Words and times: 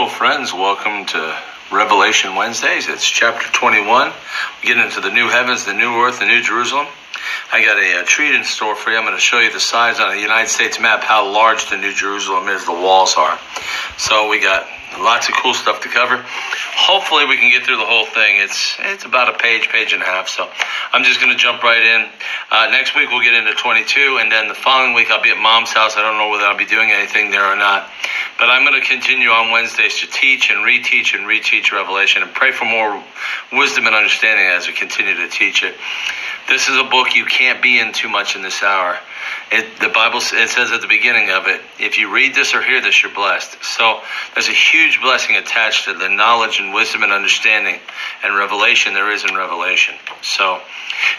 Hello, 0.00 0.08
friends. 0.08 0.54
Welcome 0.54 1.04
to 1.08 1.38
Revelation 1.70 2.34
Wednesdays. 2.34 2.88
It's 2.88 3.06
chapter 3.06 3.46
21. 3.52 4.10
We 4.62 4.66
get 4.66 4.78
into 4.78 5.02
the 5.02 5.10
new 5.10 5.28
heavens, 5.28 5.66
the 5.66 5.74
new 5.74 5.94
earth, 6.00 6.20
the 6.20 6.24
new 6.24 6.40
Jerusalem. 6.40 6.86
I 7.52 7.64
got 7.64 7.78
a, 7.78 8.02
a 8.02 8.04
treat 8.04 8.34
in 8.34 8.44
store 8.44 8.76
for 8.76 8.90
you. 8.90 8.96
I'm 8.96 9.04
going 9.04 9.16
to 9.16 9.20
show 9.20 9.40
you 9.40 9.52
the 9.52 9.60
size 9.60 9.98
on 9.98 10.16
a 10.16 10.20
United 10.20 10.48
States 10.48 10.78
map, 10.78 11.02
how 11.02 11.30
large 11.30 11.68
the 11.68 11.76
new 11.76 11.92
Jerusalem 11.92 12.48
is, 12.48 12.64
the 12.64 12.72
walls 12.72 13.16
are. 13.16 13.38
So 13.98 14.28
we 14.28 14.40
got 14.40 14.68
lots 14.98 15.28
of 15.28 15.34
cool 15.34 15.54
stuff 15.54 15.80
to 15.82 15.88
cover. 15.88 16.24
Hopefully 16.74 17.26
we 17.26 17.36
can 17.36 17.50
get 17.50 17.64
through 17.64 17.76
the 17.76 17.86
whole 17.86 18.06
thing. 18.06 18.38
It's 18.38 18.76
it's 18.80 19.04
about 19.04 19.34
a 19.34 19.38
page, 19.38 19.68
page 19.68 19.92
and 19.92 20.02
a 20.02 20.04
half. 20.04 20.28
So 20.28 20.48
I'm 20.92 21.04
just 21.04 21.20
going 21.20 21.32
to 21.32 21.38
jump 21.38 21.62
right 21.62 21.82
in. 21.82 22.08
Uh, 22.50 22.68
next 22.70 22.94
week 22.94 23.10
we'll 23.10 23.22
get 23.22 23.34
into 23.34 23.52
22, 23.54 24.18
and 24.20 24.30
then 24.30 24.48
the 24.48 24.54
following 24.54 24.94
week 24.94 25.10
I'll 25.10 25.22
be 25.22 25.30
at 25.30 25.38
Mom's 25.38 25.72
house. 25.72 25.96
I 25.96 26.02
don't 26.02 26.18
know 26.18 26.30
whether 26.30 26.44
I'll 26.44 26.58
be 26.58 26.66
doing 26.66 26.90
anything 26.90 27.30
there 27.30 27.44
or 27.44 27.56
not. 27.56 27.90
But 28.38 28.48
I'm 28.48 28.64
going 28.64 28.80
to 28.80 28.86
continue 28.86 29.28
on 29.28 29.50
Wednesdays 29.50 30.00
to 30.00 30.06
teach 30.06 30.50
and 30.50 30.60
reteach 30.60 31.14
and 31.14 31.26
reteach 31.26 31.72
Revelation 31.72 32.22
and 32.22 32.32
pray 32.32 32.52
for 32.52 32.64
more 32.64 33.02
wisdom 33.52 33.86
and 33.86 33.94
understanding 33.94 34.46
as 34.46 34.66
we 34.66 34.72
continue 34.72 35.14
to 35.14 35.28
teach 35.28 35.62
it. 35.62 35.74
This 36.48 36.68
is 36.68 36.76
a 36.76 36.84
book 36.84 37.14
you 37.14 37.24
can't 37.24 37.62
be 37.62 37.78
in 37.78 37.92
too 37.92 38.08
much 38.08 38.36
in 38.36 38.42
this 38.42 38.62
hour. 38.62 38.98
It, 39.52 39.80
the 39.80 39.88
Bible 39.88 40.18
it 40.18 40.48
says 40.48 40.72
at 40.72 40.80
the 40.80 40.88
beginning 40.88 41.30
of 41.30 41.46
it, 41.46 41.60
if 41.78 41.98
you 41.98 42.12
read 42.12 42.34
this 42.34 42.54
or 42.54 42.62
hear 42.62 42.80
this, 42.80 43.02
you're 43.02 43.12
blessed. 43.12 43.62
So 43.62 44.00
there's 44.34 44.48
a 44.48 44.52
huge 44.52 45.00
blessing 45.00 45.36
attached 45.36 45.84
to 45.86 45.94
the 45.94 46.08
knowledge 46.08 46.60
and 46.60 46.72
wisdom 46.72 47.02
and 47.02 47.12
understanding 47.12 47.78
and 48.22 48.36
revelation 48.36 48.94
there 48.94 49.10
is 49.10 49.24
in 49.24 49.34
Revelation. 49.34 49.94
So 50.22 50.60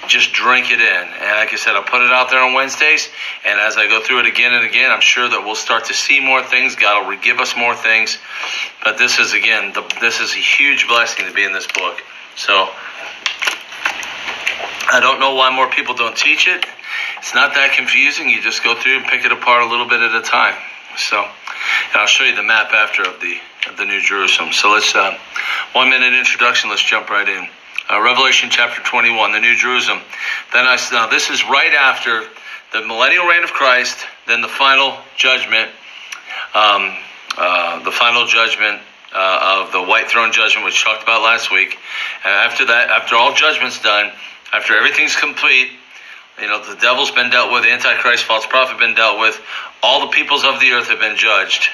just 0.08 0.34
drink 0.34 0.72
it 0.72 0.80
in. 0.80 1.08
And 1.08 1.38
like 1.38 1.54
I 1.54 1.56
said, 1.56 1.76
I'll 1.76 1.84
put 1.84 2.02
it 2.02 2.12
out 2.12 2.30
there 2.30 2.42
on 2.42 2.54
Wednesdays. 2.54 3.10
And 3.46 3.60
as 3.60 3.78
I 3.78 3.88
go 3.88 4.02
through 4.02 4.20
it 4.20 4.26
again 4.26 4.54
and 4.54 4.66
again, 4.66 4.92
I'm 4.92 5.02
sure 5.02 5.28
that 5.28 5.44
we'll 5.44 5.56
start 5.56 5.86
to 5.86 5.94
see 5.94 6.20
more 6.20 6.44
things. 6.44 6.76
God 6.76 7.08
will 7.08 7.18
give 7.18 7.40
us 7.40 7.56
more 7.58 7.76
things. 7.76 8.18
But 8.84 8.98
this 8.98 9.20
is 9.20 9.34
again, 9.34 9.74
the, 9.74 9.84
this 10.00 10.20
is 10.20 10.34
a 10.34 10.40
huge 10.40 10.88
blessing 10.88 11.26
to 11.26 11.34
be 11.34 11.44
in 11.44 11.54
this 11.54 11.68
book. 11.68 12.02
So 12.36 12.70
I 14.92 15.00
don't 15.00 15.20
know 15.20 15.36
why 15.36 15.56
more 15.56 15.70
people 15.70 15.96
don't 15.96 16.16
teach 16.16 16.48
it. 16.48 16.66
It's 17.20 17.34
not 17.34 17.54
that 17.56 17.74
confusing. 17.76 18.30
You 18.30 18.42
just 18.42 18.64
go 18.64 18.76
through 18.76 18.98
and 18.98 19.06
pick 19.06 19.24
it 19.24 19.32
apart 19.32 19.64
a 19.64 19.68
little 19.68 19.88
bit 19.88 20.02
at 20.02 20.14
a 20.14 20.22
time. 20.22 20.56
So, 20.98 21.26
I'll 21.94 22.08
show 22.08 22.24
you 22.24 22.36
the 22.36 22.44
map 22.44 22.72
after 22.74 23.04
of 23.04 23.20
the 23.22 23.38
of 23.70 23.78
the 23.78 23.86
New 23.86 24.02
Jerusalem. 24.02 24.52
So 24.54 24.72
let's 24.72 24.94
uh, 24.96 25.18
one 25.74 25.90
minute 25.90 26.14
introduction. 26.14 26.70
Let's 26.70 26.84
jump 26.84 27.10
right 27.10 27.28
in. 27.28 27.48
Uh, 27.90 28.02
Revelation 28.02 28.50
chapter 28.50 28.82
21, 28.82 29.32
the 29.34 29.40
New 29.40 29.56
Jerusalem. 29.56 30.00
Then 30.54 30.66
I 30.66 30.78
now 30.92 31.08
this 31.08 31.30
is 31.30 31.44
right 31.46 31.74
after 31.74 32.24
the 32.74 32.82
millennial 32.82 33.26
reign 33.26 33.44
of 33.44 33.52
Christ, 33.52 33.98
then 34.28 34.42
the 34.42 34.48
final 34.48 34.98
judgment, 35.18 35.70
um, 36.56 36.96
uh, 37.38 37.84
the 37.84 37.92
final 37.92 38.26
judgment 38.26 38.82
uh, 39.14 39.66
of 39.66 39.74
the 39.74 39.82
white 39.84 40.08
throne 40.08 40.32
judgment, 40.32 40.66
which 40.66 40.84
talked 40.84 41.04
about 41.04 41.22
last 41.22 41.52
week. 41.52 41.78
And 42.24 42.34
after 42.34 42.66
that, 42.68 42.90
after 42.90 43.16
all 43.16 43.34
judgment's 43.34 43.82
done, 43.82 44.12
after 44.52 44.76
everything's 44.76 45.16
complete, 45.16 45.70
you 46.42 46.48
know, 46.48 46.64
the 46.64 46.80
devil's 46.80 47.12
been 47.12 47.30
dealt 47.30 47.52
with, 47.52 47.64
the 47.64 47.72
Antichrist, 47.72 48.26
false 48.26 48.46
prophet 48.46 48.80
been 48.80 48.96
dealt 48.96 49.20
with, 49.20 49.40
all 49.84 50.08
the 50.08 50.12
peoples 50.12 50.44
of 50.44 50.60
the 50.60 50.72
earth 50.72 50.88
have 50.88 51.00
been 51.00 51.18
judged. 51.18 51.70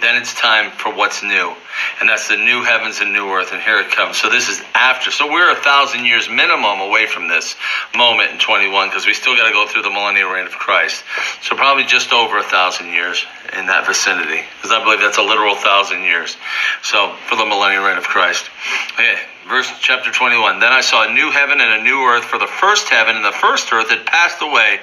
Then 0.00 0.20
it's 0.20 0.34
time 0.34 0.72
for 0.72 0.92
what's 0.92 1.22
new. 1.22 1.54
And 2.00 2.08
that's 2.08 2.28
the 2.28 2.36
new 2.36 2.62
heavens 2.64 3.00
and 3.00 3.12
new 3.12 3.30
earth. 3.30 3.52
And 3.52 3.62
here 3.62 3.78
it 3.80 3.90
comes. 3.90 4.18
So 4.18 4.28
this 4.28 4.48
is 4.48 4.60
after. 4.74 5.10
So 5.10 5.30
we're 5.30 5.50
a 5.50 5.54
thousand 5.54 6.04
years 6.04 6.28
minimum 6.28 6.80
away 6.80 7.06
from 7.06 7.28
this 7.28 7.56
moment 7.96 8.32
in 8.32 8.38
21 8.38 8.88
because 8.88 9.06
we 9.06 9.14
still 9.14 9.36
got 9.36 9.46
to 9.46 9.54
go 9.54 9.66
through 9.66 9.82
the 9.82 9.90
millennial 9.90 10.30
reign 10.30 10.44
of 10.44 10.52
Christ. 10.52 11.04
So 11.40 11.56
probably 11.56 11.84
just 11.84 12.12
over 12.12 12.36
a 12.36 12.42
thousand 12.42 12.88
years 12.88 13.24
in 13.56 13.66
that 13.66 13.86
vicinity 13.86 14.42
because 14.56 14.72
I 14.72 14.82
believe 14.82 15.00
that's 15.00 15.18
a 15.18 15.22
literal 15.22 15.54
thousand 15.54 16.02
years. 16.02 16.36
So 16.82 17.14
for 17.28 17.36
the 17.36 17.46
millennial 17.46 17.84
reign 17.84 17.96
of 17.96 18.04
Christ. 18.04 18.50
Okay 18.94 19.16
verse 19.48 19.70
chapter 19.80 20.10
21 20.10 20.58
then 20.58 20.72
i 20.72 20.80
saw 20.80 21.08
a 21.08 21.12
new 21.12 21.30
heaven 21.30 21.60
and 21.60 21.80
a 21.80 21.84
new 21.84 22.02
earth 22.02 22.24
for 22.24 22.38
the 22.38 22.46
first 22.46 22.88
heaven 22.88 23.14
and 23.14 23.24
the 23.24 23.30
first 23.30 23.72
earth 23.72 23.90
had 23.90 24.04
passed 24.04 24.42
away 24.42 24.78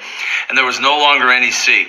and 0.48 0.56
there 0.56 0.64
was 0.64 0.80
no 0.80 0.98
longer 0.98 1.30
any 1.30 1.50
sea. 1.50 1.86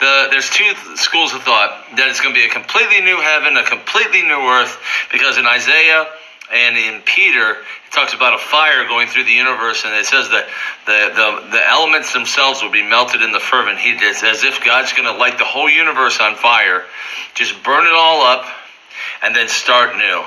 The, 0.00 0.28
there's 0.30 0.50
two 0.50 0.72
schools 0.96 1.32
of 1.32 1.42
thought 1.42 1.84
that 1.96 2.08
it's 2.08 2.20
going 2.20 2.34
to 2.34 2.38
be 2.38 2.46
a 2.46 2.50
completely 2.50 3.00
new 3.00 3.20
heaven 3.20 3.56
a 3.56 3.64
completely 3.64 4.22
new 4.22 4.44
earth 4.44 4.76
because 5.10 5.38
in 5.38 5.46
isaiah 5.46 6.06
and 6.52 6.76
in 6.76 7.00
peter 7.02 7.64
it 7.64 7.92
talks 7.92 8.12
about 8.12 8.34
a 8.34 8.38
fire 8.38 8.84
going 8.84 9.08
through 9.08 9.24
the 9.24 9.32
universe 9.32 9.84
and 9.86 9.94
it 9.94 10.04
says 10.04 10.28
that 10.28 10.44
the, 10.84 11.00
the, 11.16 11.56
the 11.56 11.62
elements 11.66 12.12
themselves 12.12 12.62
will 12.62 12.72
be 12.72 12.84
melted 12.84 13.22
in 13.22 13.32
the 13.32 13.40
fervent 13.40 13.78
heat. 13.78 13.96
It's 14.00 14.22
as 14.22 14.44
if 14.44 14.62
god's 14.62 14.92
going 14.92 15.08
to 15.08 15.16
light 15.16 15.38
the 15.38 15.48
whole 15.48 15.70
universe 15.70 16.20
on 16.20 16.36
fire 16.36 16.84
just 17.32 17.56
burn 17.64 17.86
it 17.86 17.94
all 17.96 18.20
up 18.20 18.44
and 19.22 19.34
then 19.34 19.48
start 19.48 19.96
new 19.96 20.24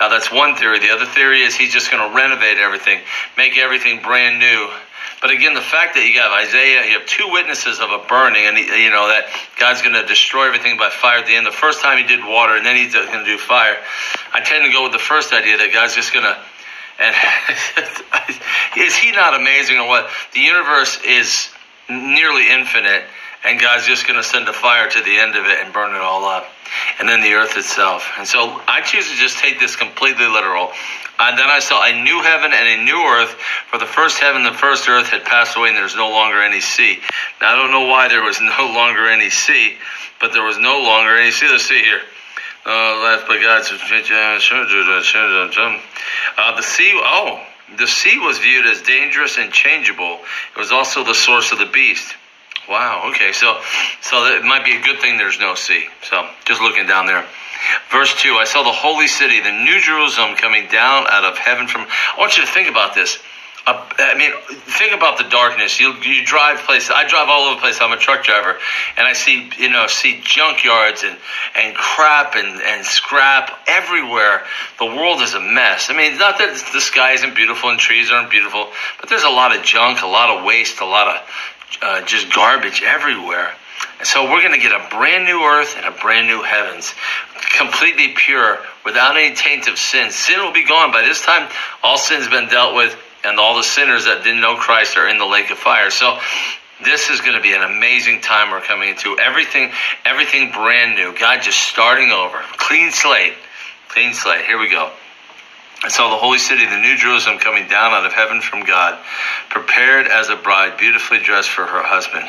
now 0.00 0.08
that's 0.08 0.30
one 0.30 0.54
theory. 0.56 0.78
The 0.78 0.90
other 0.90 1.06
theory 1.06 1.42
is 1.42 1.56
he's 1.56 1.72
just 1.72 1.90
going 1.90 2.08
to 2.08 2.14
renovate 2.14 2.58
everything, 2.58 3.00
make 3.36 3.56
everything 3.56 4.02
brand 4.02 4.38
new. 4.38 4.68
But 5.22 5.30
again, 5.30 5.54
the 5.54 5.64
fact 5.64 5.94
that 5.94 6.04
you 6.04 6.20
have 6.20 6.30
Isaiah, 6.30 6.84
you 6.84 6.98
have 6.98 7.06
two 7.08 7.26
witnesses 7.32 7.80
of 7.80 7.90
a 7.90 8.04
burning, 8.06 8.44
and 8.44 8.58
you 8.58 8.90
know 8.90 9.08
that 9.08 9.24
God's 9.58 9.80
going 9.80 9.94
to 9.94 10.04
destroy 10.04 10.46
everything 10.46 10.76
by 10.76 10.90
fire 10.90 11.18
at 11.18 11.26
the 11.26 11.34
end. 11.34 11.46
The 11.46 11.56
first 11.56 11.80
time 11.80 11.96
he 11.96 12.04
did 12.04 12.20
water, 12.20 12.54
and 12.56 12.66
then 12.66 12.76
he's 12.76 12.92
going 12.92 13.08
to 13.10 13.24
do 13.24 13.38
fire. 13.38 13.76
I 14.34 14.40
tend 14.40 14.64
to 14.66 14.72
go 14.72 14.84
with 14.84 14.92
the 14.92 15.00
first 15.00 15.32
idea 15.32 15.56
that 15.56 15.72
God's 15.72 15.94
just 15.94 16.12
going 16.12 16.26
to. 16.26 16.36
And 16.98 17.12
is 18.76 18.94
he 18.96 19.12
not 19.12 19.34
amazing 19.34 19.78
or 19.78 19.88
what? 19.88 20.08
The 20.32 20.40
universe 20.40 21.00
is 21.04 21.48
nearly 21.88 22.48
infinite, 22.50 23.04
and 23.46 23.60
God's 23.60 23.86
just 23.86 24.06
going 24.06 24.16
to 24.16 24.24
send 24.24 24.48
a 24.48 24.52
fire 24.52 24.88
to 24.90 25.00
the 25.00 25.18
end 25.18 25.36
of 25.36 25.46
it 25.46 25.64
and 25.64 25.72
burn 25.72 25.94
it 25.94 26.02
all 26.02 26.24
up 26.24 26.46
and 26.98 27.08
then 27.08 27.20
the 27.20 27.34
earth 27.34 27.56
itself. 27.56 28.10
And 28.18 28.26
so 28.26 28.60
I 28.66 28.80
choose 28.82 29.10
to 29.10 29.16
just 29.16 29.38
take 29.38 29.60
this 29.60 29.76
completely 29.76 30.26
literal. 30.26 30.72
And 31.18 31.38
then 31.38 31.48
I 31.48 31.60
saw 31.60 31.82
a 31.84 32.02
new 32.02 32.22
heaven 32.22 32.52
and 32.52 32.68
a 32.68 32.84
new 32.84 33.00
earth, 33.06 33.30
for 33.70 33.78
the 33.78 33.86
first 33.86 34.18
heaven 34.18 34.44
and 34.44 34.54
the 34.54 34.58
first 34.58 34.88
earth 34.88 35.08
had 35.08 35.24
passed 35.24 35.56
away, 35.56 35.68
and 35.68 35.76
there's 35.76 35.96
no 35.96 36.10
longer 36.10 36.42
any 36.42 36.60
sea. 36.60 36.98
Now, 37.40 37.54
I 37.54 37.56
don't 37.56 37.70
know 37.70 37.86
why 37.86 38.08
there 38.08 38.22
was 38.22 38.40
no 38.58 38.72
longer 38.74 39.08
any 39.08 39.30
sea, 39.30 39.76
but 40.20 40.32
there 40.32 40.44
was 40.44 40.58
no 40.58 40.82
longer 40.82 41.16
any 41.16 41.30
sea. 41.30 41.48
Let's 41.50 41.64
see 41.64 41.80
here. 41.82 42.02
Uh, 42.66 43.00
last 43.00 43.28
by 43.28 43.40
God's 43.40 43.70
uh, 46.36 46.56
the 46.56 46.62
sea. 46.62 46.92
Oh, 46.94 47.40
the 47.78 47.86
sea 47.86 48.18
was 48.18 48.38
viewed 48.38 48.66
as 48.66 48.82
dangerous 48.82 49.38
and 49.38 49.52
changeable. 49.52 50.18
It 50.54 50.58
was 50.58 50.72
also 50.72 51.04
the 51.04 51.14
source 51.14 51.52
of 51.52 51.58
the 51.58 51.66
beast. 51.66 52.14
Wow. 52.68 53.10
Okay. 53.10 53.32
So, 53.32 53.60
so 54.02 54.24
it 54.26 54.44
might 54.44 54.64
be 54.64 54.76
a 54.76 54.80
good 54.80 55.00
thing 55.00 55.18
there's 55.18 55.40
no 55.40 55.54
sea. 55.54 55.86
So, 56.02 56.28
just 56.44 56.60
looking 56.60 56.86
down 56.86 57.06
there. 57.06 57.24
Verse 57.90 58.14
2 58.20 58.36
I 58.36 58.44
saw 58.44 58.62
the 58.62 58.72
holy 58.72 59.06
city, 59.06 59.40
the 59.40 59.52
new 59.52 59.80
Jerusalem, 59.80 60.36
coming 60.36 60.68
down 60.68 61.06
out 61.08 61.24
of 61.24 61.38
heaven 61.38 61.66
from. 61.66 61.82
I 61.82 62.18
want 62.18 62.36
you 62.36 62.44
to 62.44 62.50
think 62.50 62.68
about 62.68 62.94
this. 62.94 63.18
Uh, 63.66 63.84
I 63.98 64.16
mean, 64.16 64.30
think 64.78 64.94
about 64.94 65.18
the 65.18 65.24
darkness. 65.24 65.80
You 65.80 65.94
you 66.02 66.24
drive 66.24 66.60
places. 66.60 66.92
I 66.94 67.08
drive 67.08 67.28
all 67.28 67.46
over 67.46 67.56
the 67.56 67.60
place. 67.60 67.80
I'm 67.80 67.90
a 67.90 67.96
truck 67.96 68.22
driver, 68.22 68.56
and 68.96 69.06
I 69.06 69.12
see 69.12 69.50
you 69.58 69.70
know 69.70 69.88
see 69.88 70.20
junkyards 70.22 71.02
and 71.02 71.16
and 71.56 71.74
crap 71.74 72.36
and 72.36 72.62
and 72.62 72.86
scrap 72.86 73.50
everywhere. 73.66 74.44
The 74.78 74.86
world 74.86 75.20
is 75.22 75.34
a 75.34 75.40
mess. 75.40 75.90
I 75.90 75.96
mean, 75.96 76.16
not 76.16 76.38
that 76.38 76.62
the 76.72 76.80
sky 76.80 77.14
isn't 77.14 77.34
beautiful 77.34 77.70
and 77.70 77.78
trees 77.80 78.12
aren't 78.12 78.30
beautiful, 78.30 78.68
but 79.00 79.08
there's 79.08 79.24
a 79.24 79.30
lot 79.30 79.56
of 79.56 79.64
junk, 79.64 80.02
a 80.02 80.06
lot 80.06 80.30
of 80.30 80.44
waste, 80.44 80.80
a 80.80 80.86
lot 80.86 81.08
of 81.08 81.22
uh, 81.82 82.02
just 82.04 82.32
garbage 82.34 82.82
everywhere. 82.82 83.52
And 83.98 84.06
so 84.06 84.24
we're 84.24 84.40
going 84.40 84.58
to 84.58 84.60
get 84.60 84.72
a 84.72 84.88
brand 84.90 85.24
new 85.24 85.42
earth 85.42 85.74
and 85.76 85.86
a 85.86 85.90
brand 85.90 86.26
new 86.26 86.42
heavens, 86.42 86.94
completely 87.58 88.14
pure, 88.14 88.58
without 88.84 89.16
any 89.16 89.34
taint 89.34 89.68
of 89.68 89.78
sin. 89.78 90.10
Sin 90.10 90.40
will 90.40 90.52
be 90.52 90.64
gone. 90.64 90.92
By 90.92 91.02
this 91.02 91.22
time, 91.22 91.48
all 91.82 91.98
sin's 91.98 92.28
been 92.28 92.48
dealt 92.48 92.74
with, 92.74 92.96
and 93.24 93.38
all 93.38 93.56
the 93.56 93.64
sinners 93.64 94.04
that 94.04 94.22
didn't 94.22 94.40
know 94.40 94.56
Christ 94.56 94.96
are 94.96 95.08
in 95.08 95.18
the 95.18 95.26
lake 95.26 95.50
of 95.50 95.58
fire. 95.58 95.90
So 95.90 96.18
this 96.84 97.08
is 97.08 97.20
going 97.20 97.36
to 97.36 97.42
be 97.42 97.54
an 97.54 97.62
amazing 97.62 98.20
time 98.20 98.50
we're 98.50 98.60
coming 98.60 98.90
into. 98.90 99.18
Everything, 99.18 99.72
everything 100.04 100.52
brand 100.52 100.96
new. 100.96 101.18
God 101.18 101.42
just 101.42 101.58
starting 101.58 102.10
over. 102.10 102.38
Clean 102.58 102.90
slate. 102.90 103.34
Clean 103.88 104.12
slate. 104.12 104.44
Here 104.44 104.58
we 104.58 104.70
go. 104.70 104.92
I 105.86 105.88
saw 105.88 106.10
the 106.10 106.16
holy 106.16 106.38
city, 106.38 106.66
the 106.66 106.80
new 106.80 106.96
Jerusalem, 106.96 107.38
coming 107.38 107.68
down 107.68 107.92
out 107.92 108.04
of 108.04 108.12
heaven 108.12 108.40
from 108.40 108.64
God, 108.64 108.98
prepared 109.50 110.08
as 110.08 110.28
a 110.30 110.34
bride, 110.34 110.78
beautifully 110.78 111.20
dressed 111.20 111.48
for 111.48 111.64
her 111.64 111.80
husband. 111.80 112.28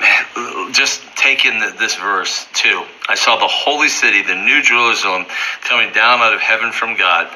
Man, 0.00 0.72
just 0.72 1.02
take 1.14 1.44
in 1.44 1.58
this 1.76 1.96
verse 1.96 2.46
too. 2.54 2.82
I 3.06 3.16
saw 3.16 3.36
the 3.36 3.48
holy 3.48 3.90
city, 3.90 4.22
the 4.22 4.34
new 4.34 4.62
Jerusalem, 4.62 5.26
coming 5.60 5.92
down 5.92 6.20
out 6.20 6.32
of 6.32 6.40
heaven 6.40 6.72
from 6.72 6.96
God, 6.96 7.28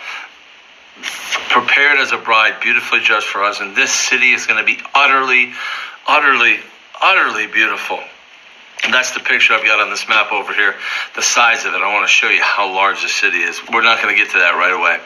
prepared 1.50 1.99
as 1.99 2.12
a 2.12 2.17
bride, 2.17 2.62
beautifully 2.62 3.00
dressed 3.00 3.26
for 3.26 3.44
us. 3.44 3.61
And 3.61 3.76
this 3.76 3.93
city 3.93 4.32
is 4.32 4.47
going 4.47 4.61
to 4.61 4.64
be 4.64 4.81
utterly, 4.94 5.52
utterly, 6.08 6.56
utterly 7.02 7.49
beautiful. 7.49 8.00
That's 8.93 9.13
the 9.13 9.21
picture 9.21 9.55
I've 9.55 9.65
got 9.65 9.81
on 9.81 9.91
this 9.91 10.09
map 10.09 10.33
over 10.33 10.53
here, 10.53 10.77
the 11.15 11.23
size 11.23 11.65
of 11.65 11.75
it. 11.75 11.83
I 11.83 11.93
want 11.93 12.07
to 12.07 12.13
show 12.13 12.29
you 12.29 12.43
how 12.43 12.73
large 12.73 13.03
the 13.03 13.09
city 13.09 13.39
is. 13.39 13.61
We're 13.73 13.83
not 13.83 14.03
going 14.03 14.15
to 14.15 14.23
get 14.23 14.33
to 14.33 14.39
that 14.39 14.53
right 14.53 14.73
away. 14.73 14.99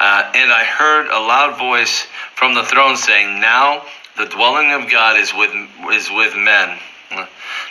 Uh, 0.00 0.32
and 0.34 0.52
I 0.52 0.64
heard 0.64 1.06
a 1.08 1.20
loud 1.20 1.58
voice 1.58 2.06
from 2.34 2.54
the 2.54 2.64
throne 2.64 2.96
saying, 2.96 3.40
Now 3.40 3.84
the 4.16 4.26
dwelling 4.26 4.72
of 4.72 4.90
God 4.90 5.18
is 5.18 5.32
with, 5.34 5.50
is 5.92 6.10
with 6.10 6.34
men. 6.36 6.78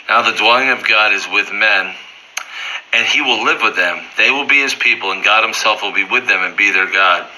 Now 0.08 0.22
the 0.22 0.36
dwelling 0.36 0.70
of 0.70 0.86
God 0.86 1.12
is 1.12 1.26
with 1.28 1.52
men. 1.52 1.94
and 2.92 3.06
he 3.06 3.20
will 3.20 3.44
live 3.44 3.62
with 3.62 3.76
them. 3.76 4.04
They 4.16 4.30
will 4.30 4.46
be 4.46 4.60
his 4.60 4.74
people, 4.74 5.12
and 5.12 5.22
God 5.22 5.44
himself 5.44 5.82
will 5.82 5.92
be 5.92 6.04
with 6.04 6.26
them 6.26 6.42
and 6.42 6.56
be 6.56 6.70
their 6.72 6.90
God. 6.90 7.28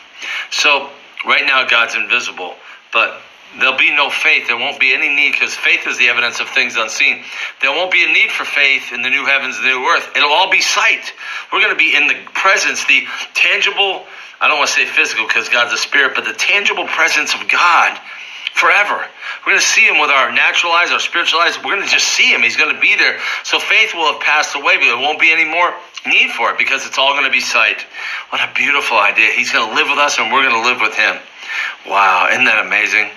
So, 0.51 0.91
right 1.27 1.45
now, 1.45 1.67
God's 1.69 1.95
invisible, 1.95 2.55
but 2.93 3.21
there'll 3.59 3.79
be 3.79 3.95
no 3.95 4.11
faith. 4.11 4.47
There 4.47 4.57
won't 4.57 4.81
be 4.81 4.95
any 4.95 5.09
need 5.09 5.33
because 5.33 5.55
faith 5.55 5.87
is 5.87 5.99
the 5.99 6.09
evidence 6.09 6.41
of 6.41 6.49
things 6.49 6.77
unseen. 6.77 7.23
There 7.61 7.71
won't 7.71 7.93
be 7.93 8.05
a 8.05 8.13
need 8.13 8.31
for 8.31 8.45
faith 8.45 8.93
in 8.93 9.03
the 9.03 9.11
new 9.11 9.25
heavens 9.25 9.57
the 9.61 9.69
new 9.69 9.85
earth. 9.89 10.09
It'll 10.17 10.33
all 10.33 10.51
be 10.51 10.61
sight. 10.61 11.13
We're 11.53 11.61
going 11.61 11.75
to 11.75 11.79
be 11.79 11.95
in 11.95 12.07
the 12.07 12.17
presence, 12.33 12.85
the 12.87 13.05
tangible, 13.35 14.05
I 14.41 14.49
don't 14.49 14.59
want 14.59 14.71
to 14.71 14.75
say 14.75 14.87
physical 14.87 15.27
because 15.27 15.49
God's 15.49 15.73
a 15.73 15.79
spirit, 15.79 16.15
but 16.15 16.25
the 16.25 16.35
tangible 16.35 16.87
presence 16.87 17.35
of 17.35 17.49
God 17.49 17.99
forever. 18.55 19.05
We're 19.43 19.53
going 19.53 19.61
to 19.61 19.67
see 19.67 19.87
him 19.87 19.99
with 19.99 20.11
our 20.11 20.31
natural 20.31 20.73
eyes, 20.73 20.91
our 20.91 21.01
spiritual 21.01 21.41
eyes. 21.41 21.57
We're 21.57 21.75
going 21.77 21.83
to 21.83 21.93
just 21.93 22.07
see 22.07 22.33
him. 22.33 22.43
He's 22.43 22.57
going 22.57 22.75
to 22.75 22.81
be 22.81 22.97
there. 22.97 23.19
So 23.45 23.59
faith 23.59 23.95
will 23.95 24.13
have 24.13 24.21
passed 24.23 24.55
away, 24.55 24.77
but 24.77 24.85
there 24.85 24.99
won't 24.99 25.21
be 25.21 25.33
any 25.33 25.45
more 25.45 25.75
need 26.07 26.31
for 26.31 26.51
it 26.51 26.59
because 26.59 26.87
it's 26.87 26.99
all 26.99 27.15
going 27.15 27.25
to 27.25 27.31
be 27.31 27.41
sight. 27.41 27.85
What 28.31 28.41
a 28.41 28.53
beautiful 28.55 28.99
idea. 28.99 29.33
He's 29.33 29.53
going 29.53 29.69
to 29.69 29.75
live 29.75 29.89
with 29.89 29.99
us 29.99 30.19
and 30.19 30.33
we're 30.33 30.49
going 30.49 30.63
to 30.63 30.69
live 30.69 30.81
with 30.81 30.95
him. 30.95 31.17
Wow, 31.87 32.29
isn't 32.31 32.45
that 32.45 32.65
amazing? 32.65 33.11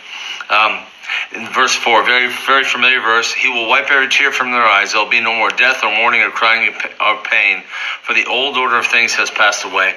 Um, 0.50 0.86
in 1.34 1.48
verse 1.54 1.76
4, 1.76 2.04
very, 2.04 2.34
very 2.46 2.64
familiar 2.64 3.00
verse, 3.00 3.34
he 3.34 3.50
will 3.50 3.68
wipe 3.68 3.90
every 3.92 4.10
tear 4.10 4.32
from 4.32 4.52
their 4.52 4.64
eyes. 4.64 4.94
There'll 4.94 5.10
be 5.10 5.22
no 5.22 5.34
more 5.34 5.50
death 5.50 5.84
or 5.84 5.96
mourning 5.96 6.22
or 6.22 6.32
crying 6.32 6.74
or 7.00 7.24
pain, 7.24 7.64
for 8.02 8.14
the 8.14 8.26
old 8.26 8.58
order 8.58 8.78
of 8.78 8.88
things 8.88 9.14
has 9.14 9.30
passed 9.30 9.66
away. 9.66 9.96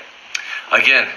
Again, 0.73 1.09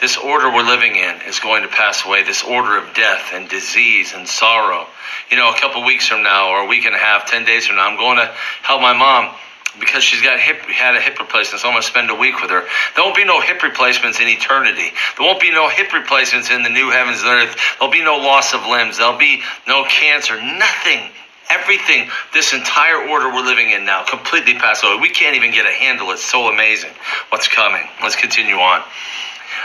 this 0.00 0.16
order 0.16 0.52
we're 0.52 0.64
living 0.64 0.96
in 0.96 1.20
is 1.28 1.38
going 1.38 1.62
to 1.62 1.68
pass 1.68 2.04
away. 2.04 2.24
This 2.24 2.42
order 2.42 2.76
of 2.76 2.92
death 2.94 3.30
and 3.32 3.48
disease 3.48 4.12
and 4.14 4.26
sorrow. 4.26 4.86
You 5.30 5.36
know, 5.36 5.50
a 5.50 5.58
couple 5.58 5.84
weeks 5.84 6.08
from 6.08 6.22
now, 6.22 6.50
or 6.50 6.64
a 6.64 6.66
week 6.66 6.84
and 6.84 6.94
a 6.94 6.98
half, 6.98 7.26
ten 7.26 7.44
days 7.44 7.66
from 7.66 7.76
now, 7.76 7.88
I'm 7.88 7.96
going 7.96 8.16
to 8.16 8.26
help 8.62 8.82
my 8.82 8.92
mom 8.92 9.34
because 9.80 10.02
she's 10.02 10.22
got 10.22 10.38
hip 10.38 10.60
had 10.68 10.96
a 10.96 11.00
hip 11.00 11.18
replacement, 11.18 11.60
so 11.60 11.68
I'm 11.68 11.74
gonna 11.74 11.82
spend 11.82 12.10
a 12.10 12.14
week 12.14 12.40
with 12.40 12.50
her. 12.50 12.66
There 12.94 13.04
won't 13.04 13.16
be 13.16 13.24
no 13.24 13.40
hip 13.40 13.62
replacements 13.62 14.20
in 14.20 14.28
eternity. 14.28 14.92
There 15.16 15.26
won't 15.26 15.40
be 15.40 15.50
no 15.50 15.68
hip 15.68 15.92
replacements 15.92 16.50
in 16.50 16.62
the 16.62 16.68
new 16.68 16.90
heavens 16.90 17.22
and 17.22 17.28
earth. 17.28 17.56
There'll 17.78 17.92
be 17.92 18.04
no 18.04 18.16
loss 18.16 18.54
of 18.54 18.66
limbs. 18.66 18.98
There'll 18.98 19.18
be 19.18 19.42
no 19.66 19.84
cancer. 19.84 20.40
Nothing. 20.40 21.10
Everything, 21.50 22.08
this 22.32 22.54
entire 22.54 23.08
order 23.08 23.28
we're 23.28 23.44
living 23.44 23.70
in 23.70 23.84
now, 23.84 24.04
completely 24.04 24.54
passed 24.54 24.84
away. 24.84 24.96
We 25.00 25.10
can't 25.10 25.36
even 25.36 25.50
get 25.50 25.66
a 25.66 25.72
handle. 25.72 26.10
It's 26.12 26.24
so 26.24 26.48
amazing 26.48 26.92
what's 27.28 27.46
coming. 27.46 27.82
Let's 28.02 28.16
continue 28.16 28.56
on. 28.56 28.82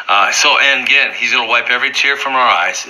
Uh, 0.10 0.32
so, 0.32 0.58
and 0.60 0.86
again, 0.86 1.14
he's 1.14 1.32
going 1.32 1.46
to 1.46 1.50
wipe 1.50 1.70
every 1.70 1.92
tear 1.92 2.18
from 2.18 2.34
our 2.34 2.48
eyes. 2.48 2.86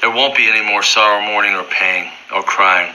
There 0.00 0.10
won't 0.10 0.36
be 0.36 0.48
any 0.48 0.64
more 0.64 0.82
sorrow, 0.82 1.20
mourning, 1.24 1.54
or 1.54 1.64
pain, 1.64 2.10
or 2.34 2.42
crying. 2.42 2.94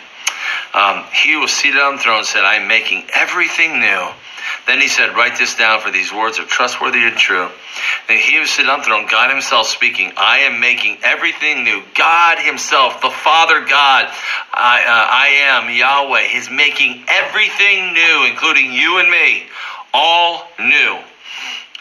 Um, 0.73 1.05
he 1.13 1.35
was 1.35 1.51
seated 1.51 1.79
on 1.79 1.97
the 1.97 2.01
throne 2.01 2.23
said, 2.23 2.43
I 2.43 2.55
am 2.55 2.67
making 2.67 3.05
everything 3.13 3.79
new. 3.79 4.07
Then 4.65 4.79
he 4.79 4.87
said, 4.87 5.15
Write 5.15 5.37
this 5.37 5.55
down, 5.55 5.81
for 5.81 5.91
these 5.91 6.13
words 6.13 6.39
are 6.39 6.45
trustworthy 6.45 7.03
and 7.03 7.15
true. 7.15 7.49
Then 8.07 8.19
he 8.19 8.39
was 8.39 8.49
seated 8.49 8.69
on 8.69 8.79
the 8.79 8.85
throne, 8.85 9.07
God 9.09 9.29
himself 9.29 9.67
speaking, 9.67 10.13
I 10.15 10.39
am 10.39 10.59
making 10.59 10.99
everything 11.03 11.63
new. 11.63 11.81
God 11.95 12.39
himself, 12.39 13.01
the 13.01 13.09
Father 13.09 13.61
God, 13.61 14.11
I, 14.53 14.83
uh, 14.83 15.07
I 15.11 15.27
am 15.47 15.69
Yahweh, 15.69 16.37
is 16.37 16.49
making 16.49 17.03
everything 17.07 17.93
new, 17.93 18.25
including 18.29 18.73
you 18.73 18.99
and 18.99 19.09
me, 19.09 19.43
all 19.93 20.47
new. 20.59 20.99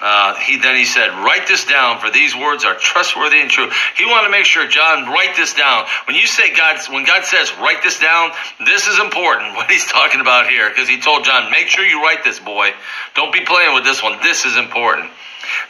Uh, 0.03 0.35
he 0.35 0.57
then 0.57 0.75
he 0.75 0.85
said, 0.85 1.11
"Write 1.23 1.47
this 1.47 1.65
down, 1.65 2.01
for 2.01 2.11
these 2.11 2.35
words 2.35 2.65
are 2.65 2.75
trustworthy 2.75 3.41
and 3.41 3.49
true." 3.49 3.71
He 3.97 4.05
wanted 4.05 4.27
to 4.27 4.33
make 4.33 4.45
sure 4.45 4.67
John 4.67 5.09
write 5.09 5.37
this 5.37 5.55
down. 5.55 5.87
When 6.07 6.17
you 6.17 6.27
say 6.27 6.53
God, 6.53 6.81
when 6.91 7.05
God 7.05 7.25
says 7.25 7.57
write 7.59 7.85
this 7.85 8.01
down, 8.01 8.33
this 8.67 8.89
is 8.89 8.99
important. 8.99 9.55
What 9.63 9.71
he's 9.71 9.87
talking 9.87 10.21
about 10.21 10.49
here, 10.49 10.69
because 10.69 10.89
he 10.89 10.99
told 10.99 11.25
John, 11.25 11.53
"Make 11.53 11.69
sure 11.69 11.87
you 11.87 12.03
write 12.03 12.25
this, 12.25 12.41
boy. 12.41 12.73
Don't 13.15 13.33
be 13.33 13.45
playing 13.45 13.75
with 13.75 13.85
this 13.85 14.03
one. 14.03 14.19
This 14.23 14.45
is 14.45 14.57
important." 14.57 15.09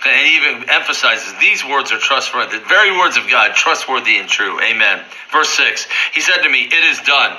And 0.07 0.27
he 0.27 0.37
even 0.37 0.71
emphasizes 0.71 1.35
these 1.39 1.63
words 1.63 1.93
are 1.93 1.99
trustworthy. 1.99 2.59
The 2.59 2.65
very 2.65 2.97
words 2.97 3.19
of 3.19 3.29
God, 3.29 3.55
trustworthy 3.55 4.17
and 4.17 4.29
true. 4.29 4.63
Amen. 4.63 5.05
Verse 5.31 5.51
six. 5.51 5.87
He 6.15 6.23
said 6.23 6.39
to 6.43 6.49
me, 6.49 6.63
"It 6.63 6.85
is 6.85 7.01
done. 7.01 7.37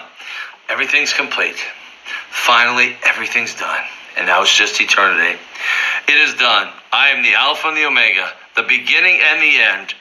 Everything's 0.70 1.14
complete. 1.14 1.58
Finally, 2.30 2.96
everything's 3.04 3.56
done." 3.56 3.84
and 4.18 4.28
now 4.28 4.42
it's 4.42 4.56
just 4.56 4.80
eternity. 4.80 5.40
It 6.08 6.18
is 6.18 6.36
done. 6.36 6.70
I 6.92 7.10
am 7.10 7.24
the 7.24 7.36
Alpha 7.36 7.68
and 7.68 7.78
the 7.78 7.86
Omega, 7.86 8.32
the 8.56 8.64
beginning 8.64 9.20
and 9.22 9.42
the 9.42 9.58
end. 9.58 9.94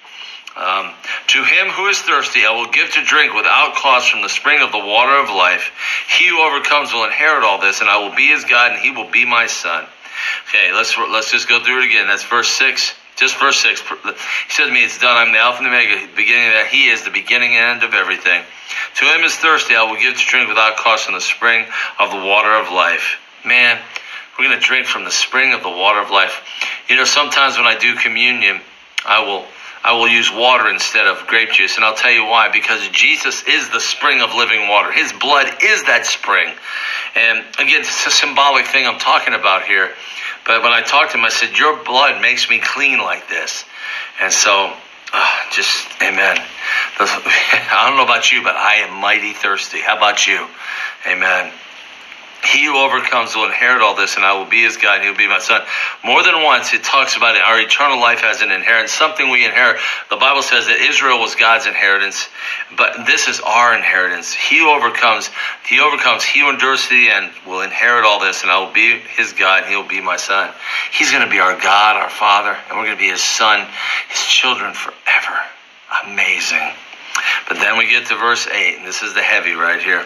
Um, 0.55 0.93
to 1.29 1.43
him 1.43 1.69
who 1.69 1.89
is 1.89 1.99
thirsty, 1.99 2.45
I 2.45 2.53
will 2.53 2.71
give 2.71 2.93
to 2.93 3.05
drink 3.05 3.33
without 3.33 3.75
cost 3.75 4.11
from 4.11 4.21
the 4.21 4.29
spring 4.29 4.61
of 4.61 4.71
the 4.71 4.79
water 4.79 5.17
of 5.17 5.31
life. 5.31 5.73
He 6.19 6.29
who 6.29 6.41
overcomes 6.41 6.93
will 6.93 7.05
inherit 7.05 7.43
all 7.43 7.59
this, 7.59 7.81
and 7.81 7.89
I 7.89 7.97
will 7.97 8.15
be 8.15 8.29
his 8.29 8.45
God, 8.45 8.73
and 8.73 8.81
he 8.81 8.91
will 8.91 9.11
be 9.11 9.25
my 9.25 9.47
son. 9.47 9.87
Okay, 10.49 10.73
let's 10.73 10.97
let's 10.99 11.31
just 11.31 11.49
go 11.49 11.63
through 11.65 11.81
it 11.81 11.87
again. 11.87 12.07
That's 12.07 12.25
verse 12.25 12.49
six. 12.49 12.95
Just 13.17 13.39
verse 13.41 13.57
six. 13.57 13.81
He 13.81 14.53
said 14.53 14.67
to 14.67 14.73
me, 14.73 14.85
"It's 14.85 14.99
done. 14.99 15.17
I'm 15.17 15.33
the 15.33 15.39
Alpha 15.39 15.65
and 15.65 15.67
the 15.67 15.71
Omega, 15.71 16.07
beginning 16.15 16.51
that 16.51 16.69
He 16.69 16.89
is 16.89 17.03
the 17.03 17.11
beginning 17.11 17.57
and 17.57 17.81
end 17.81 17.83
of 17.83 17.95
everything. 17.95 18.43
To 18.97 19.05
him 19.07 19.25
is 19.25 19.35
thirsty, 19.37 19.75
I 19.75 19.85
will 19.85 20.01
give 20.01 20.19
to 20.19 20.27
drink 20.27 20.49
without 20.49 20.77
cost 20.77 21.07
from 21.07 21.15
the 21.15 21.21
spring 21.21 21.65
of 21.99 22.11
the 22.11 22.19
water 22.19 22.53
of 22.53 22.71
life." 22.71 23.19
Man, 23.45 23.81
we're 24.39 24.47
going 24.47 24.59
to 24.59 24.65
drink 24.65 24.87
from 24.87 25.05
the 25.05 25.11
spring 25.11 25.53
of 25.53 25.63
the 25.63 25.71
water 25.71 26.01
of 26.01 26.11
life. 26.11 26.43
You 26.89 26.97
know, 26.97 27.05
sometimes 27.05 27.57
when 27.57 27.67
I 27.67 27.79
do 27.79 27.95
communion, 27.97 28.61
I 29.05 29.25
will 29.25 29.47
I 29.85 29.95
will 29.95 30.07
use 30.07 30.31
water 30.31 30.71
instead 30.71 31.09
of 31.09 31.27
grape 31.27 31.51
juice, 31.51 31.75
and 31.75 31.85
I'll 31.85 31.97
tell 31.97 32.13
you 32.13 32.25
why. 32.25 32.51
Because 32.53 32.89
Jesus 32.91 33.43
is 33.49 33.69
the 33.71 33.81
spring 33.81 34.23
of 34.23 34.33
living 34.33 34.69
water. 34.69 34.93
His 34.93 35.13
blood 35.13 35.49
is 35.61 35.83
that 35.85 36.07
spring. 36.07 36.55
And 37.17 37.45
again, 37.59 37.81
it's 37.81 38.07
a 38.07 38.11
symbolic 38.11 38.67
thing 38.67 38.87
I'm 38.87 39.01
talking 39.01 39.35
about 39.35 39.65
here. 39.65 39.91
But 40.47 40.63
when 40.63 40.73
I 40.73 40.83
talked 40.83 41.13
to 41.13 41.19
him, 41.19 41.25
I 41.25 41.31
said, 41.31 41.59
"Your 41.59 41.83
blood 41.83 42.23
makes 42.23 42.49
me 42.49 42.59
clean 42.59 42.99
like 42.99 43.29
this," 43.29 43.65
and 44.21 44.33
so. 44.33 44.73
Uh, 45.15 45.31
just 45.51 45.87
amen. 46.01 46.39
I 46.99 47.85
don't 47.87 47.99
know 47.99 48.05
about 48.05 48.33
you, 48.33 48.43
but 48.43 48.57
I 48.57 48.77
am 48.77 48.99
mighty 48.99 49.35
thirsty. 49.35 49.79
How 49.79 49.99
about 49.99 50.27
you? 50.27 50.47
Amen. 51.07 51.53
He 52.45 52.65
who 52.67 52.77
overcomes 52.77 53.37
will 53.37 53.47
inherit 53.47 53.83
all 53.83 53.95
this, 53.95 54.17
and 54.17 54.25
I 54.25 54.37
will 54.37 54.51
be 54.51 54.63
his 54.63 54.77
God, 54.77 54.97
and 54.97 55.05
he 55.05 55.11
will 55.11 55.17
be 55.17 55.29
my 55.29 55.39
son. 55.39 55.63
More 56.05 56.25
than 56.25 56.43
once, 56.43 56.75
it 56.75 56.83
talks 56.83 57.17
about 57.17 57.37
it, 57.37 57.43
our 57.43 57.61
eternal 57.61 58.01
life 58.01 58.25
as 58.25 58.43
an 58.43 58.51
inheritance, 58.51 58.91
something 58.91 59.31
we 59.31 59.45
inherit. 59.45 59.81
The 60.11 60.17
Bible 60.17 60.43
says 60.43 60.67
that 60.67 60.81
Israel 60.81 61.21
was 61.21 61.37
God's 61.37 61.67
inheritance, 61.67 62.29
but 62.77 63.07
this 63.07 63.29
is 63.29 63.39
our 63.41 63.77
inheritance. 63.77 64.35
He 64.35 64.59
who 64.59 64.71
overcomes, 64.71 65.31
he 65.69 65.79
overcomes, 65.79 66.25
he 66.25 66.41
who 66.41 66.51
endures 66.51 66.83
to 66.83 66.91
the 66.91 67.11
end 67.11 67.31
will 67.47 67.61
inherit 67.61 68.05
all 68.05 68.19
this, 68.19 68.43
and 68.43 68.51
I 68.51 68.59
will 68.59 68.73
be 68.73 68.99
his 68.99 69.33
God, 69.33 69.63
and 69.63 69.71
he 69.71 69.77
will 69.77 69.89
be 69.89 70.01
my 70.01 70.17
son. 70.17 70.51
He's 70.91 71.13
going 71.13 71.25
to 71.25 71.31
be 71.31 71.39
our 71.39 71.55
God, 71.55 71.97
our 71.97 72.11
Father, 72.11 72.59
and 72.69 72.77
we're 72.77 72.87
going 72.87 72.97
to 72.97 73.03
be 73.03 73.11
his 73.11 73.23
son, 73.23 73.69
his 74.09 74.27
children 74.27 74.75
forever. 74.75 75.39
Amazing. 76.05 76.73
But 77.47 77.59
then 77.59 77.79
we 77.79 77.89
get 77.89 78.07
to 78.07 78.17
verse 78.17 78.49
8, 78.49 78.79
and 78.79 78.87
this 78.87 79.03
is 79.03 79.15
the 79.15 79.23
heavy 79.23 79.53
right 79.53 79.81
here. 79.81 80.05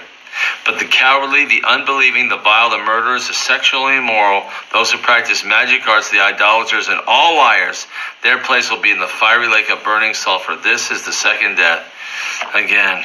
But 0.64 0.78
the 0.78 0.84
cowardly, 0.84 1.44
the 1.46 1.62
unbelieving, 1.66 2.28
the 2.28 2.36
vile, 2.36 2.70
the 2.70 2.78
murderers, 2.78 3.28
the 3.28 3.34
sexually 3.34 3.96
immoral, 3.96 4.44
those 4.72 4.92
who 4.92 4.98
practice 4.98 5.44
magic 5.44 5.86
arts, 5.86 6.10
the 6.10 6.20
idolaters, 6.20 6.88
and 6.88 7.00
all 7.06 7.36
liars, 7.36 7.86
their 8.22 8.38
place 8.38 8.70
will 8.70 8.80
be 8.80 8.90
in 8.90 8.98
the 8.98 9.06
fiery 9.06 9.48
lake 9.48 9.70
of 9.70 9.84
burning 9.84 10.14
sulfur. 10.14 10.56
This 10.56 10.90
is 10.90 11.04
the 11.04 11.12
second 11.12 11.56
death. 11.56 11.86
Again, 12.54 13.04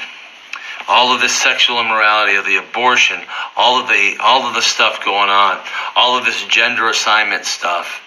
all 0.87 1.13
of 1.13 1.21
this 1.21 1.33
sexual 1.33 1.79
immorality 1.79 2.35
of 2.35 2.45
the 2.45 2.57
abortion, 2.57 3.21
all 3.55 3.79
of 3.79 3.87
the 3.87 4.17
all 4.19 4.47
of 4.47 4.55
the 4.55 4.61
stuff 4.61 5.05
going 5.05 5.29
on, 5.29 5.59
all 5.95 6.17
of 6.17 6.25
this 6.25 6.43
gender 6.45 6.89
assignment 6.89 7.45
stuff 7.45 8.01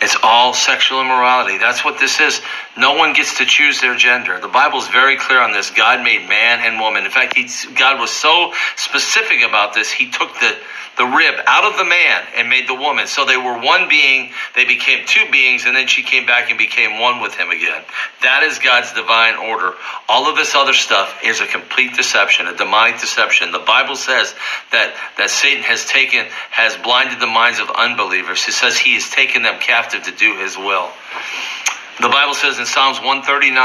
it's 0.00 0.16
all 0.22 0.52
sexual 0.52 1.00
immorality. 1.00 1.58
That's 1.58 1.84
what 1.84 1.98
this 1.98 2.20
is. 2.20 2.40
No 2.76 2.94
one 2.94 3.14
gets 3.14 3.38
to 3.38 3.46
choose 3.46 3.80
their 3.80 3.96
gender. 3.96 4.38
The 4.38 4.48
Bible 4.48 4.78
is 4.78 4.88
very 4.88 5.16
clear 5.16 5.40
on 5.40 5.52
this. 5.52 5.70
God 5.70 6.04
made 6.04 6.28
man 6.28 6.60
and 6.60 6.78
woman. 6.78 7.04
In 7.04 7.10
fact, 7.10 7.38
God 7.76 7.98
was 7.98 8.10
so 8.10 8.52
specific 8.76 9.42
about 9.42 9.72
this, 9.72 9.90
he 9.90 10.10
took 10.10 10.32
the, 10.34 10.56
the 10.98 11.04
rib 11.04 11.34
out 11.46 11.64
of 11.64 11.78
the 11.78 11.84
man 11.84 12.22
and 12.36 12.48
made 12.48 12.68
the 12.68 12.74
woman. 12.74 13.06
So 13.06 13.24
they 13.24 13.36
were 13.36 13.58
one 13.58 13.88
being, 13.88 14.32
they 14.54 14.64
became 14.64 15.06
two 15.06 15.24
beings, 15.30 15.64
and 15.64 15.74
then 15.74 15.86
she 15.86 16.02
came 16.02 16.26
back 16.26 16.50
and 16.50 16.58
became 16.58 17.00
one 17.00 17.20
with 17.20 17.34
him 17.34 17.50
again. 17.50 17.82
That 18.22 18.42
is 18.42 18.58
God's 18.58 18.92
divine 18.92 19.36
order. 19.36 19.72
All 20.08 20.28
of 20.28 20.36
this 20.36 20.54
other 20.54 20.72
stuff 20.72 21.20
is 21.24 21.40
a 21.40 21.46
complete 21.46 21.94
deception, 21.94 22.46
a 22.46 22.56
demonic 22.56 23.00
deception. 23.00 23.52
The 23.52 23.58
Bible 23.60 23.96
says 23.96 24.34
that, 24.72 24.94
that 25.16 25.30
Satan 25.30 25.62
has 25.62 25.86
taken, 25.86 26.26
has 26.50 26.76
blinded 26.76 27.20
the 27.20 27.26
minds 27.26 27.60
of 27.60 27.70
unbelievers. 27.70 28.44
He 28.44 28.52
says 28.52 28.76
he 28.76 28.94
has 28.94 29.08
taken 29.08 29.42
them 29.42 29.58
captive 29.60 29.85
to 29.90 30.12
do 30.12 30.36
his 30.36 30.56
will. 30.56 30.90
The 32.00 32.10
Bible 32.10 32.34
says 32.34 32.58
in 32.58 32.66
Psalms 32.66 32.98
139 32.98 33.56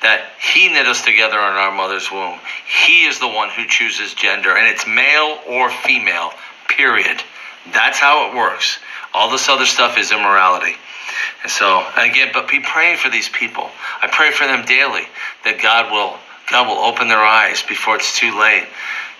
that 0.00 0.30
He 0.40 0.68
knit 0.68 0.86
us 0.86 1.04
together 1.04 1.36
in 1.36 1.44
our 1.60 1.72
mother's 1.72 2.10
womb. 2.10 2.38
He 2.64 3.04
is 3.04 3.18
the 3.18 3.28
one 3.28 3.50
who 3.50 3.66
chooses 3.66 4.14
gender, 4.14 4.56
and 4.56 4.66
it's 4.66 4.86
male 4.86 5.38
or 5.46 5.70
female, 5.70 6.32
period. 6.68 7.22
That's 7.74 7.98
how 7.98 8.30
it 8.30 8.36
works. 8.36 8.78
All 9.12 9.30
this 9.30 9.50
other 9.50 9.66
stuff 9.66 9.98
is 9.98 10.10
immorality. 10.10 10.74
And 11.42 11.52
so, 11.52 11.86
again, 11.96 12.30
but 12.32 12.48
be 12.48 12.60
praying 12.60 12.96
for 12.96 13.10
these 13.10 13.28
people. 13.28 13.68
I 14.02 14.08
pray 14.10 14.30
for 14.30 14.46
them 14.46 14.64
daily 14.64 15.04
that 15.44 15.60
God 15.60 15.92
will 15.92 16.18
God 16.50 16.68
will 16.68 16.78
open 16.78 17.08
their 17.08 17.24
eyes 17.24 17.62
before 17.62 17.96
it's 17.96 18.16
too 18.16 18.38
late. 18.38 18.66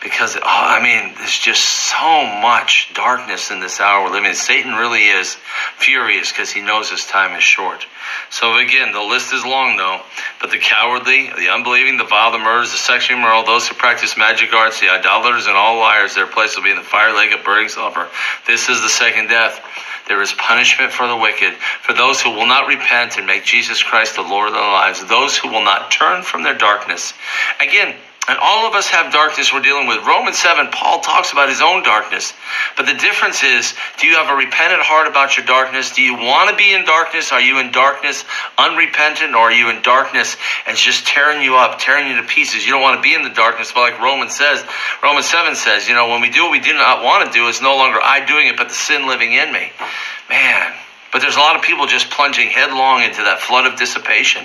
Because 0.06 0.36
oh, 0.36 0.40
I 0.44 0.80
mean, 0.80 1.16
there's 1.18 1.36
just 1.36 1.64
so 1.64 2.24
much 2.40 2.92
darkness 2.94 3.50
in 3.50 3.58
this 3.58 3.80
hour 3.80 4.04
we're 4.04 4.14
living. 4.14 4.34
Satan 4.34 4.74
really 4.74 5.08
is 5.08 5.36
furious 5.78 6.30
because 6.30 6.48
he 6.48 6.62
knows 6.62 6.88
his 6.88 7.04
time 7.06 7.36
is 7.36 7.42
short. 7.42 7.84
So 8.30 8.56
again, 8.56 8.92
the 8.92 9.02
list 9.02 9.34
is 9.34 9.44
long 9.44 9.76
though. 9.76 10.00
But 10.40 10.52
the 10.52 10.58
cowardly, 10.58 11.32
the 11.36 11.48
unbelieving, 11.52 11.96
the 11.96 12.04
vile, 12.04 12.30
the 12.30 12.38
murderers, 12.38 12.70
the 12.70 12.78
sexually 12.78 13.18
immoral, 13.20 13.42
those 13.42 13.66
who 13.66 13.74
practice 13.74 14.16
magic 14.16 14.52
arts, 14.52 14.78
the 14.78 14.90
idolaters, 14.90 15.48
and 15.48 15.56
all 15.56 15.80
liars, 15.80 16.14
their 16.14 16.28
place 16.28 16.54
will 16.54 16.62
be 16.62 16.70
in 16.70 16.76
the 16.76 16.84
fire 16.84 17.12
lake 17.12 17.36
of 17.36 17.44
burning 17.44 17.68
sulfur. 17.68 18.08
This 18.46 18.68
is 18.68 18.80
the 18.82 18.88
second 18.88 19.26
death. 19.26 19.60
There 20.06 20.22
is 20.22 20.32
punishment 20.34 20.92
for 20.92 21.08
the 21.08 21.16
wicked, 21.16 21.54
for 21.82 21.94
those 21.94 22.22
who 22.22 22.30
will 22.30 22.46
not 22.46 22.68
repent 22.68 23.16
and 23.16 23.26
make 23.26 23.42
Jesus 23.42 23.82
Christ 23.82 24.14
the 24.14 24.22
Lord 24.22 24.46
of 24.46 24.54
their 24.54 24.62
lives, 24.62 25.04
those 25.04 25.36
who 25.36 25.48
will 25.48 25.64
not 25.64 25.90
turn 25.90 26.22
from 26.22 26.44
their 26.44 26.56
darkness. 26.56 27.12
Again, 27.60 27.96
and 28.28 28.38
all 28.42 28.66
of 28.66 28.74
us 28.74 28.88
have 28.88 29.12
darkness 29.12 29.52
we're 29.52 29.62
dealing 29.62 29.86
with. 29.86 30.04
Romans 30.04 30.38
7, 30.38 30.68
Paul 30.72 31.00
talks 31.00 31.30
about 31.30 31.48
his 31.48 31.62
own 31.62 31.84
darkness. 31.84 32.32
But 32.76 32.86
the 32.86 32.94
difference 32.94 33.44
is, 33.44 33.72
do 33.98 34.08
you 34.08 34.16
have 34.16 34.28
a 34.28 34.34
repentant 34.34 34.82
heart 34.82 35.06
about 35.06 35.36
your 35.36 35.46
darkness? 35.46 35.94
Do 35.94 36.02
you 36.02 36.14
want 36.14 36.50
to 36.50 36.56
be 36.56 36.74
in 36.74 36.84
darkness? 36.84 37.30
Are 37.30 37.40
you 37.40 37.60
in 37.60 37.70
darkness 37.70 38.24
unrepentant? 38.58 39.34
Or 39.34 39.50
are 39.50 39.52
you 39.52 39.70
in 39.70 39.80
darkness 39.82 40.36
and 40.66 40.74
it's 40.74 40.82
just 40.82 41.06
tearing 41.06 41.40
you 41.40 41.54
up, 41.54 41.78
tearing 41.78 42.10
you 42.10 42.20
to 42.20 42.26
pieces? 42.26 42.66
You 42.66 42.72
don't 42.72 42.82
want 42.82 42.98
to 42.98 43.02
be 43.02 43.14
in 43.14 43.22
the 43.22 43.30
darkness, 43.30 43.70
but 43.72 43.80
like 43.92 44.00
Romans 44.00 44.34
says, 44.36 44.64
Romans 45.04 45.26
7 45.26 45.54
says, 45.54 45.88
you 45.88 45.94
know, 45.94 46.08
when 46.08 46.20
we 46.20 46.30
do 46.30 46.42
what 46.42 46.50
we 46.50 46.60
do 46.60 46.74
not 46.74 47.04
want 47.04 47.26
to 47.26 47.32
do, 47.32 47.48
it's 47.48 47.62
no 47.62 47.76
longer 47.76 48.00
I 48.02 48.26
doing 48.26 48.48
it, 48.48 48.56
but 48.56 48.68
the 48.68 48.74
sin 48.74 49.06
living 49.06 49.34
in 49.34 49.52
me. 49.52 49.70
Man, 50.28 50.74
but 51.12 51.22
there's 51.22 51.36
a 51.36 51.40
lot 51.40 51.54
of 51.54 51.62
people 51.62 51.86
just 51.86 52.10
plunging 52.10 52.50
headlong 52.50 53.02
into 53.02 53.22
that 53.22 53.38
flood 53.38 53.70
of 53.70 53.78
dissipation, 53.78 54.44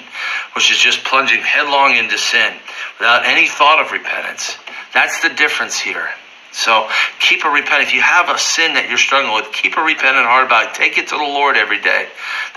which 0.54 0.70
is 0.70 0.78
just 0.78 1.04
plunging 1.04 1.42
headlong 1.42 1.98
into 1.98 2.18
sin 2.20 2.54
without 3.02 3.26
any 3.26 3.48
thought 3.48 3.82
of 3.84 3.92
repentance. 3.92 4.56
That's 4.94 5.22
the 5.22 5.30
difference 5.30 5.80
here. 5.80 6.08
So 6.52 6.88
keep 7.20 7.44
a 7.46 7.50
repent. 7.50 7.82
If 7.82 7.96
you 7.96 8.02
have 8.02 8.30
a 8.30 8.38
sin 8.38 8.76
that 8.76 8.90
you're 8.90 9.00
struggling 9.00 9.34
with, 9.34 9.52
keep 9.52 9.76
a 9.76 9.82
repentant 9.82 10.28
heart 10.28 10.46
about 10.46 10.70
it. 10.70 10.76
Take 10.76 11.00
it 11.00 11.08
to 11.08 11.18
the 11.18 11.24
Lord 11.24 11.58
every 11.58 11.82
day 11.82 12.08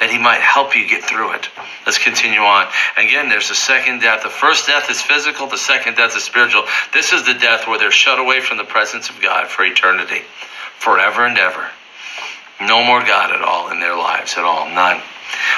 that 0.00 0.10
He 0.10 0.18
might 0.18 0.42
help 0.42 0.76
you 0.76 0.86
get 0.86 1.02
through 1.02 1.32
it. 1.32 1.48
Let's 1.86 1.96
continue 1.96 2.40
on. 2.40 2.66
Again, 2.98 3.30
there's 3.30 3.48
the 3.48 3.54
second 3.54 4.00
death. 4.00 4.22
The 4.22 4.28
first 4.28 4.66
death 4.66 4.90
is 4.90 5.00
physical, 5.00 5.46
the 5.46 5.56
second 5.56 5.96
death 5.96 6.14
is 6.14 6.24
spiritual. 6.24 6.64
This 6.92 7.14
is 7.14 7.24
the 7.24 7.34
death 7.34 7.66
where 7.66 7.78
they're 7.78 7.90
shut 7.90 8.18
away 8.18 8.40
from 8.40 8.58
the 8.58 8.64
presence 8.64 9.08
of 9.08 9.22
God 9.22 9.48
for 9.48 9.64
eternity, 9.64 10.20
forever 10.76 11.24
and 11.24 11.38
ever. 11.38 11.70
No 12.60 12.84
more 12.84 13.00
God 13.00 13.32
at 13.32 13.40
all 13.40 13.70
in 13.70 13.80
their 13.80 13.96
lives 13.96 14.34
at 14.36 14.44
all. 14.44 14.68
None. 14.68 15.00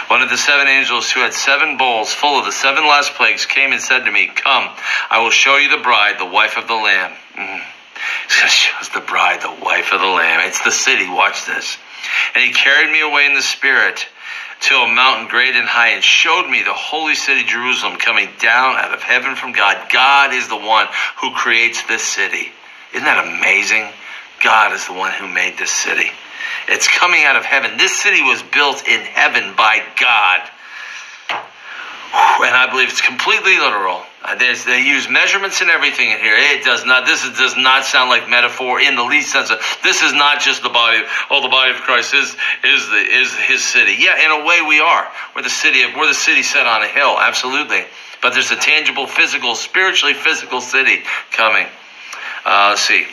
One 0.09 0.23
of 0.23 0.31
the 0.31 0.39
seven 0.39 0.69
angels 0.69 1.11
who 1.11 1.21
had 1.21 1.35
seven 1.35 1.77
bowls 1.77 2.13
full 2.13 2.39
of 2.39 2.45
the 2.45 2.53
seven 2.53 2.85
last 2.85 3.15
plagues 3.15 3.47
came 3.47 3.73
and 3.73 3.81
said 3.81 4.05
to 4.05 4.13
me, 4.13 4.27
Come, 4.27 4.69
I 5.11 5.23
will 5.23 5.31
show 5.31 5.57
you 5.57 5.69
the 5.69 5.83
bride, 5.83 6.19
the 6.19 6.27
wife 6.27 6.57
of 6.57 6.69
the 6.69 6.75
Lamb. 6.75 7.13
Mm. 7.35 7.63
He's 8.29 8.37
going 8.37 8.49
to 8.49 8.55
show 8.55 8.79
us 8.79 8.89
the 8.91 9.01
bride, 9.01 9.41
the 9.41 9.65
wife 9.65 9.93
of 9.93 10.01
the 10.01 10.07
Lamb. 10.07 10.47
It's 10.47 10.63
the 10.63 10.71
city. 10.71 11.09
Watch 11.09 11.47
this. 11.47 11.77
And 12.35 12.45
he 12.45 12.53
carried 12.53 12.91
me 12.91 13.01
away 13.01 13.27
in 13.27 13.35
the 13.35 13.43
Spirit 13.43 14.07
to 14.61 14.75
a 14.75 14.89
mountain 14.89 15.29
great 15.29 15.55
and 15.55 15.67
high 15.67 15.91
and 15.91 16.03
showed 16.03 16.49
me 16.49 16.63
the 16.63 16.73
holy 16.73 17.15
city 17.15 17.45
Jerusalem 17.45 17.99
coming 17.99 18.29
down 18.39 18.77
out 18.77 18.93
of 18.93 19.03
heaven 19.03 19.37
from 19.37 19.53
God. 19.53 19.91
God 19.91 20.33
is 20.33 20.49
the 20.49 20.57
one 20.57 20.87
who 21.21 21.33
creates 21.33 21.83
this 21.87 22.03
city. 22.03 22.53
Isn't 22.95 23.05
that 23.05 23.27
amazing? 23.27 23.89
God 24.43 24.73
is 24.73 24.87
the 24.87 24.93
one 24.93 25.13
who 25.13 25.29
made 25.29 25.59
this 25.59 25.71
city. 25.71 26.11
It's 26.69 26.89
coming 26.89 27.25
out 27.25 27.37
of 27.37 27.45
heaven. 27.45 27.77
This 27.79 28.01
city 28.01 28.23
was 28.23 28.43
built 28.43 28.87
in 28.87 29.01
heaven 29.01 29.55
by 29.57 29.83
God. 30.01 30.51
And 32.17 32.55
I 32.55 32.69
believe 32.71 32.89
it's 32.89 33.03
completely 33.03 33.59
literal. 33.59 34.03
Uh, 34.23 34.35
there's, 34.37 34.65
they 34.65 34.81
use 34.81 35.09
measurements 35.09 35.61
and 35.61 35.71
everything 35.71 36.11
in 36.11 36.19
here. 36.19 36.35
It 36.35 36.65
does 36.65 36.85
not. 36.85 37.07
This 37.07 37.25
is, 37.25 37.37
does 37.37 37.57
not 37.57 37.85
sound 37.85 38.11
like 38.11 38.29
metaphor 38.29 38.81
in 38.81 38.97
the 38.97 39.05
least 39.05 39.31
sense. 39.33 39.51
Of, 39.51 39.61
this 39.83 40.03
is 40.03 40.13
not 40.13 40.41
just 40.41 40.63
the 40.63 40.69
body. 40.69 40.99
Of, 40.99 41.07
oh, 41.31 41.43
the 41.43 41.49
body 41.49 41.73
of 41.73 41.79
Christ 41.83 42.15
is 42.15 42.35
is 42.65 42.89
the 42.89 42.97
is 42.97 43.35
His 43.37 43.63
city. 43.63 43.97
Yeah, 43.99 44.25
in 44.25 44.31
a 44.43 44.47
way 44.47 44.63
we 44.63 44.81
are. 44.81 45.07
We're 45.35 45.43
the 45.43 45.51
city. 45.51 45.83
Of, 45.83 45.95
we're 45.95 46.09
the 46.09 46.15
city 46.15 46.43
set 46.43 46.67
on 46.67 46.83
a 46.83 46.89
hill. 46.89 47.17
Absolutely. 47.19 47.85
But 48.23 48.33
there's 48.33 48.51
a 48.51 48.57
tangible, 48.57 49.07
physical, 49.07 49.55
spiritually 49.55 50.15
physical 50.15 50.61
city 50.61 51.03
coming. 51.33 51.67
Uh, 52.45 52.69
let's 52.71 52.83
see. 52.83 53.07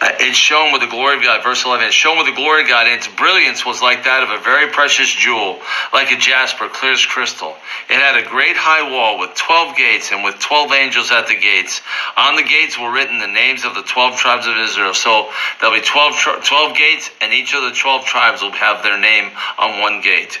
Uh, 0.00 0.08
it's 0.20 0.36
shown 0.36 0.72
with 0.72 0.80
the 0.80 0.88
glory 0.88 1.16
of 1.16 1.22
God. 1.22 1.42
Verse 1.42 1.64
11, 1.64 1.86
it's 1.86 1.94
shown 1.94 2.16
with 2.16 2.26
the 2.26 2.32
glory 2.32 2.62
of 2.62 2.68
God, 2.68 2.86
and 2.86 2.96
its 2.96 3.06
brilliance 3.06 3.66
was 3.66 3.82
like 3.82 4.04
that 4.04 4.22
of 4.22 4.30
a 4.30 4.42
very 4.42 4.70
precious 4.70 5.10
jewel, 5.10 5.60
like 5.92 6.10
a 6.10 6.16
jasper, 6.16 6.68
clear 6.68 6.92
as 6.92 7.04
crystal. 7.04 7.54
It 7.90 8.00
had 8.00 8.16
a 8.16 8.26
great 8.26 8.56
high 8.56 8.90
wall 8.90 9.18
with 9.18 9.34
12 9.34 9.76
gates, 9.76 10.10
and 10.10 10.24
with 10.24 10.38
12 10.38 10.72
angels 10.72 11.10
at 11.10 11.28
the 11.28 11.36
gates. 11.36 11.82
On 12.16 12.34
the 12.34 12.42
gates 12.42 12.78
were 12.78 12.90
written 12.90 13.18
the 13.18 13.26
names 13.26 13.66
of 13.66 13.74
the 13.74 13.82
12 13.82 14.16
tribes 14.16 14.46
of 14.46 14.56
Israel. 14.56 14.94
So 14.94 15.28
there'll 15.60 15.76
be 15.76 15.84
12, 15.84 16.44
12 16.44 16.76
gates, 16.76 17.10
and 17.20 17.34
each 17.34 17.52
of 17.54 17.62
the 17.62 17.72
12 17.72 18.06
tribes 18.06 18.40
will 18.40 18.52
have 18.52 18.82
their 18.82 18.98
name 18.98 19.30
on 19.58 19.80
one 19.80 20.00
gate. 20.00 20.40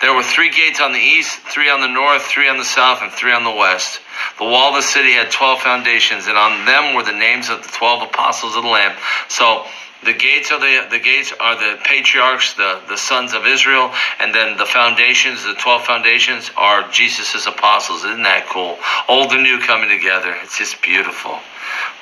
There 0.00 0.14
were 0.14 0.22
three 0.22 0.50
gates 0.50 0.80
on 0.80 0.92
the 0.92 0.98
east, 0.98 1.38
three 1.40 1.70
on 1.70 1.80
the 1.80 1.86
north, 1.86 2.22
three 2.22 2.48
on 2.48 2.58
the 2.58 2.64
south, 2.64 3.02
and 3.02 3.12
three 3.12 3.32
on 3.32 3.44
the 3.44 3.50
west. 3.50 4.00
The 4.38 4.44
wall 4.44 4.70
of 4.70 4.76
the 4.76 4.82
city 4.82 5.12
had 5.12 5.30
12 5.30 5.60
foundations, 5.60 6.26
and 6.26 6.36
on 6.36 6.64
them 6.64 6.94
were 6.94 7.02
the 7.02 7.12
names 7.12 7.48
of 7.48 7.62
the 7.62 7.68
12 7.68 8.08
apostles 8.10 8.56
of 8.56 8.62
the 8.62 8.68
Lamb. 8.68 8.96
So 9.28 9.66
the 10.04 10.12
gates 10.12 10.50
are 10.50 10.58
the 10.58 10.88
the 10.90 10.98
gates 10.98 11.32
are 11.38 11.56
the 11.56 11.78
patriarchs, 11.84 12.54
the, 12.54 12.80
the 12.88 12.96
sons 12.96 13.34
of 13.34 13.46
Israel, 13.46 13.92
and 14.18 14.34
then 14.34 14.56
the 14.56 14.66
foundations, 14.66 15.44
the 15.44 15.54
twelve 15.54 15.84
foundations 15.84 16.50
are 16.56 16.88
Jesus' 16.90 17.46
apostles. 17.46 18.04
Isn't 18.04 18.24
that 18.24 18.46
cool? 18.48 18.78
Old 19.08 19.32
and 19.32 19.44
new 19.44 19.60
coming 19.60 19.88
together. 19.88 20.34
It's 20.42 20.58
just 20.58 20.82
beautiful. 20.82 21.38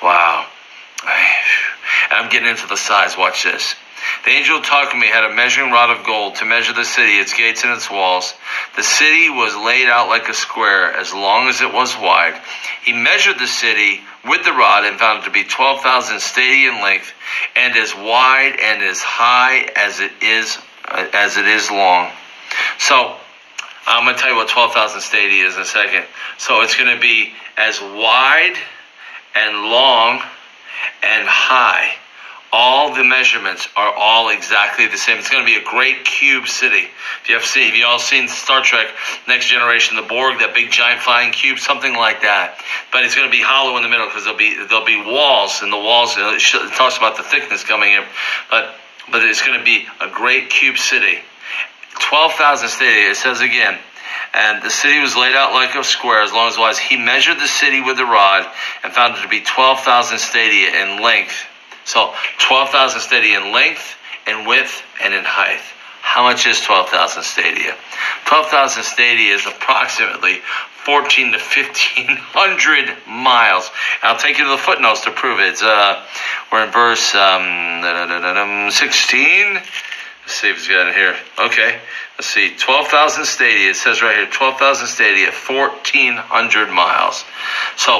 Wow. 0.01 0.47
I'm 2.09 2.29
getting 2.29 2.49
into 2.49 2.67
the 2.67 2.77
size. 2.77 3.15
Watch 3.17 3.43
this. 3.43 3.75
The 4.25 4.31
angel 4.31 4.61
talking 4.61 4.99
to 4.99 5.05
me 5.05 5.07
had 5.07 5.23
a 5.23 5.33
measuring 5.33 5.71
rod 5.71 5.89
of 5.89 6.05
gold 6.05 6.35
to 6.35 6.45
measure 6.45 6.73
the 6.73 6.85
city, 6.85 7.13
its 7.13 7.33
gates, 7.33 7.63
and 7.63 7.73
its 7.73 7.89
walls. 7.89 8.33
The 8.75 8.83
city 8.83 9.29
was 9.29 9.55
laid 9.55 9.87
out 9.87 10.09
like 10.09 10.29
a 10.29 10.33
square, 10.33 10.93
as 10.93 11.13
long 11.13 11.47
as 11.47 11.61
it 11.61 11.73
was 11.73 11.95
wide. 11.97 12.39
He 12.83 12.93
measured 12.93 13.39
the 13.39 13.47
city 13.47 14.01
with 14.23 14.43
the 14.43 14.53
rod 14.53 14.85
and 14.85 14.99
found 14.99 15.23
it 15.23 15.25
to 15.25 15.31
be 15.31 15.43
12,000 15.43 16.19
stadia 16.19 16.71
in 16.71 16.81
length, 16.81 17.11
and 17.55 17.75
as 17.75 17.95
wide 17.95 18.59
and 18.59 18.83
as 18.83 19.01
high 19.01 19.69
as 19.75 19.99
it 19.99 20.11
is 20.21 20.57
uh, 20.87 21.07
as 21.13 21.37
it 21.37 21.45
is 21.45 21.71
long. 21.71 22.11
So, 22.77 23.15
I'm 23.87 24.05
going 24.05 24.15
to 24.15 24.21
tell 24.21 24.31
you 24.31 24.35
what 24.35 24.49
12,000 24.49 25.01
stadia 25.01 25.45
is 25.45 25.55
in 25.55 25.61
a 25.61 25.65
second. 25.65 26.05
So, 26.37 26.61
it's 26.61 26.75
going 26.75 26.93
to 26.93 27.01
be 27.01 27.33
as 27.57 27.81
wide 27.81 28.55
and 29.35 29.57
long 29.57 30.21
and 31.03 31.27
high 31.27 31.95
all 32.53 32.93
the 32.93 33.03
measurements 33.03 33.67
are 33.77 33.93
all 33.93 34.29
exactly 34.29 34.87
the 34.87 34.97
same. 34.97 35.17
It's 35.17 35.29
going 35.29 35.45
to 35.45 35.51
be 35.51 35.57
a 35.57 35.63
great 35.63 36.03
cube 36.03 36.47
city. 36.47 36.87
If 37.23 37.29
you 37.29 37.35
have 37.35 37.45
seen, 37.45 37.69
if 37.69 37.77
you 37.77 37.85
all 37.85 37.99
seen 37.99 38.27
Star 38.27 38.61
Trek: 38.61 38.87
Next 39.27 39.47
Generation, 39.47 39.95
the 39.95 40.03
Borg, 40.03 40.39
that 40.39 40.53
big 40.53 40.69
giant 40.71 41.01
flying 41.01 41.31
cube, 41.31 41.59
something 41.59 41.93
like 41.93 42.21
that. 42.21 42.59
But 42.91 43.05
it's 43.05 43.15
going 43.15 43.27
to 43.27 43.31
be 43.31 43.41
hollow 43.41 43.77
in 43.77 43.83
the 43.83 43.89
middle 43.89 44.07
because 44.07 44.23
there'll 44.23 44.37
be 44.37 44.53
there'll 44.67 44.85
be 44.85 45.01
walls, 45.01 45.61
and 45.61 45.71
the 45.71 45.77
walls 45.77 46.15
it 46.17 46.73
talks 46.75 46.97
about 46.97 47.15
the 47.15 47.23
thickness 47.23 47.63
coming 47.63 47.93
in, 47.93 48.03
but 48.49 48.75
but 49.11 49.23
it's 49.23 49.45
going 49.45 49.57
to 49.57 49.65
be 49.65 49.87
a 50.01 50.09
great 50.09 50.49
cube 50.49 50.77
city. 50.77 51.19
Twelve 51.99 52.33
thousand 52.33 52.69
stadia. 52.69 53.11
It 53.11 53.17
says 53.17 53.41
again. 53.41 53.77
And 54.33 54.63
the 54.63 54.69
city 54.69 54.99
was 54.99 55.13
laid 55.17 55.35
out 55.35 55.51
like 55.51 55.75
a 55.75 55.83
square, 55.83 56.21
as 56.21 56.31
long 56.31 56.47
as 56.47 56.55
it 56.55 56.59
was. 56.59 56.79
He 56.79 56.95
measured 56.95 57.37
the 57.37 57.47
city 57.47 57.81
with 57.81 57.97
the 57.97 58.05
rod 58.05 58.47
and 58.81 58.93
found 58.93 59.17
it 59.17 59.21
to 59.23 59.27
be 59.27 59.41
12,000 59.41 60.19
stadia 60.19 60.69
in 60.83 61.01
length 61.01 61.35
so 61.85 62.13
12,000 62.39 62.99
stadia 63.01 63.39
in 63.39 63.53
length, 63.53 63.95
in 64.27 64.45
width, 64.45 64.83
and 65.03 65.13
in 65.13 65.23
height. 65.23 65.61
How 66.01 66.23
much 66.23 66.45
is 66.45 66.59
12,000 66.61 67.23
stadia? 67.23 67.75
12,000 68.25 68.83
stadia 68.83 69.33
is 69.33 69.45
approximately 69.45 70.41
14 70.85 71.33
to 71.33 71.37
1500 71.37 72.97
miles. 73.07 73.69
I'll 74.01 74.17
take 74.17 74.37
you 74.37 74.45
to 74.45 74.49
the 74.49 74.57
footnotes 74.57 75.01
to 75.05 75.11
prove 75.11 75.39
it. 75.39 75.61
Uh, 75.61 76.03
we're 76.51 76.65
in 76.65 76.71
verse 76.71 77.13
um, 77.15 78.71
16. 78.71 79.53
Let's 79.53 80.33
see 80.33 80.49
if 80.49 80.57
it's 80.57 80.67
got 80.67 80.87
it 80.87 80.95
here. 80.95 81.15
Okay. 81.39 81.79
Let's 82.17 82.27
see. 82.27 82.55
12,000 82.57 83.25
stadia. 83.25 83.69
It 83.69 83.75
says 83.75 84.01
right 84.01 84.15
here 84.15 84.27
12,000 84.27 84.87
stadia, 84.87 85.31
1,400 85.31 86.69
miles. 86.69 87.23
So 87.77 87.99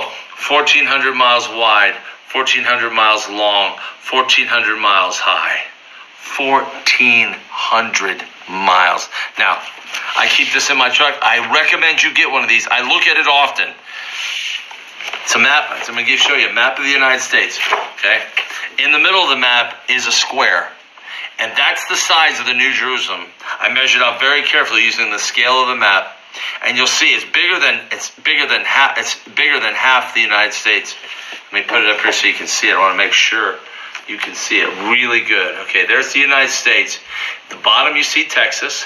1,400 0.50 1.13
miles 1.13 1.47
wide, 1.50 1.95
1,400 2.33 2.91
miles 2.91 3.27
long, 3.29 3.77
1,400 4.09 4.77
miles 4.79 5.17
high. 5.19 5.59
1,400 6.38 8.23
miles. 8.47 9.09
Now, 9.38 9.59
I 10.15 10.27
keep 10.27 10.53
this 10.53 10.69
in 10.69 10.77
my 10.77 10.89
truck. 10.89 11.19
I 11.21 11.51
recommend 11.53 12.03
you 12.03 12.13
get 12.13 12.31
one 12.31 12.43
of 12.43 12.50
these. 12.50 12.67
I 12.71 12.88
look 12.88 13.07
at 13.07 13.17
it 13.17 13.27
often. 13.27 13.67
It's 15.23 15.35
a 15.35 15.39
map. 15.39 15.69
I'm 15.71 15.93
going 15.93 16.05
to 16.05 16.17
show 16.17 16.35
you 16.35 16.47
a 16.50 16.53
map 16.53 16.77
of 16.77 16.85
the 16.85 16.91
United 16.91 17.21
States. 17.21 17.59
Okay? 18.00 18.23
In 18.79 18.91
the 18.91 19.00
middle 19.00 19.21
of 19.21 19.29
the 19.29 19.38
map 19.38 19.75
is 19.89 20.07
a 20.07 20.11
square. 20.11 20.69
And 21.39 21.51
that's 21.57 21.88
the 21.88 21.95
size 21.95 22.39
of 22.39 22.45
the 22.45 22.53
New 22.53 22.71
Jerusalem. 22.73 23.27
I 23.59 23.73
measured 23.73 24.01
out 24.01 24.19
very 24.19 24.43
carefully 24.43 24.83
using 24.83 25.11
the 25.11 25.19
scale 25.19 25.61
of 25.61 25.67
the 25.67 25.75
map. 25.75 26.15
And 26.65 26.77
you'll 26.77 26.88
see 26.88 27.07
it's 27.13 27.25
bigger 27.25 27.59
than 27.59 27.81
it's 27.91 28.09
bigger 28.21 28.47
than 28.47 28.61
half 28.61 28.97
it's 28.97 29.15
bigger 29.35 29.59
than 29.59 29.73
half 29.73 30.13
the 30.13 30.21
United 30.21 30.53
States 30.53 30.95
Let 31.51 31.63
me 31.63 31.67
put 31.67 31.84
it 31.84 31.89
up 31.89 32.01
here 32.01 32.12
so 32.12 32.27
you 32.27 32.34
can 32.34 32.48
see 32.48 32.70
it. 32.70 32.75
I 32.75 32.79
want 32.79 32.93
to 32.93 32.98
make 32.98 33.13
sure 33.13 33.60
you 34.08 34.17
can 34.17 34.36
see 34.36 34.60
it 34.60 34.67
really 34.89 35.22
good. 35.22 35.55
Okay, 35.67 35.86
there's 35.86 36.13
the 36.13 36.20
United 36.20 36.51
States. 36.51 37.00
At 37.46 37.58
the 37.58 37.63
bottom 37.63 37.98
you 37.98 38.03
see 38.03 38.25
Texas, 38.25 38.86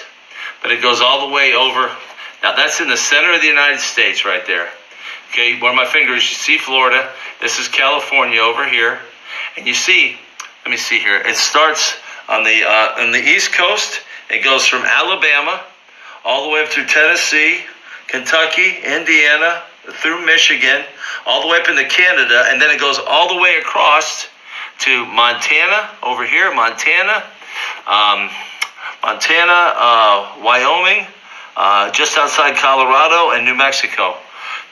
but 0.61 0.71
it 0.71 0.81
goes 0.81 1.01
all 1.01 1.27
the 1.27 1.33
way 1.33 1.53
over. 1.53 1.91
Now 2.41 2.55
that's 2.55 2.81
in 2.81 2.87
the 2.87 2.97
center 2.97 3.33
of 3.33 3.41
the 3.41 3.47
United 3.47 3.79
States 3.79 4.25
right 4.25 4.45
there. 4.47 4.69
Okay, 5.29 5.59
where 5.59 5.75
my 5.75 5.85
finger 5.85 6.13
is, 6.13 6.23
you 6.23 6.35
see 6.35 6.57
Florida. 6.57 7.11
This 7.41 7.59
is 7.59 7.67
California 7.67 8.39
over 8.39 8.67
here, 8.67 8.99
and 9.57 9.67
you 9.67 9.73
see. 9.73 10.17
Let 10.63 10.71
me 10.71 10.77
see 10.77 10.97
here. 10.97 11.17
It 11.17 11.35
starts 11.35 11.95
on 12.27 12.43
the 12.43 12.63
uh, 12.63 13.03
on 13.03 13.11
the 13.11 13.19
East 13.19 13.53
Coast. 13.53 14.01
It 14.29 14.43
goes 14.43 14.65
from 14.65 14.83
Alabama 14.83 15.63
all 16.23 16.45
the 16.45 16.49
way 16.49 16.63
up 16.63 16.69
through 16.69 16.87
Tennessee, 16.87 17.59
Kentucky, 18.07 18.77
Indiana, 18.83 19.61
through 19.93 20.25
Michigan, 20.25 20.83
all 21.25 21.41
the 21.41 21.47
way 21.47 21.59
up 21.59 21.69
into 21.69 21.85
Canada, 21.85 22.45
and 22.47 22.61
then 22.61 22.71
it 22.71 22.79
goes 22.79 22.99
all 22.99 23.33
the 23.33 23.41
way 23.41 23.57
across 23.59 24.27
to 24.79 25.05
Montana 25.05 25.89
over 26.03 26.25
here, 26.25 26.53
Montana, 26.53 27.23
um, 27.87 28.29
Montana, 29.01 29.73
uh, 29.75 30.35
Wyoming, 30.43 31.07
uh, 31.55 31.91
just 31.91 32.17
outside 32.17 32.57
Colorado, 32.57 33.31
and 33.31 33.45
New 33.45 33.55
Mexico. 33.55 34.17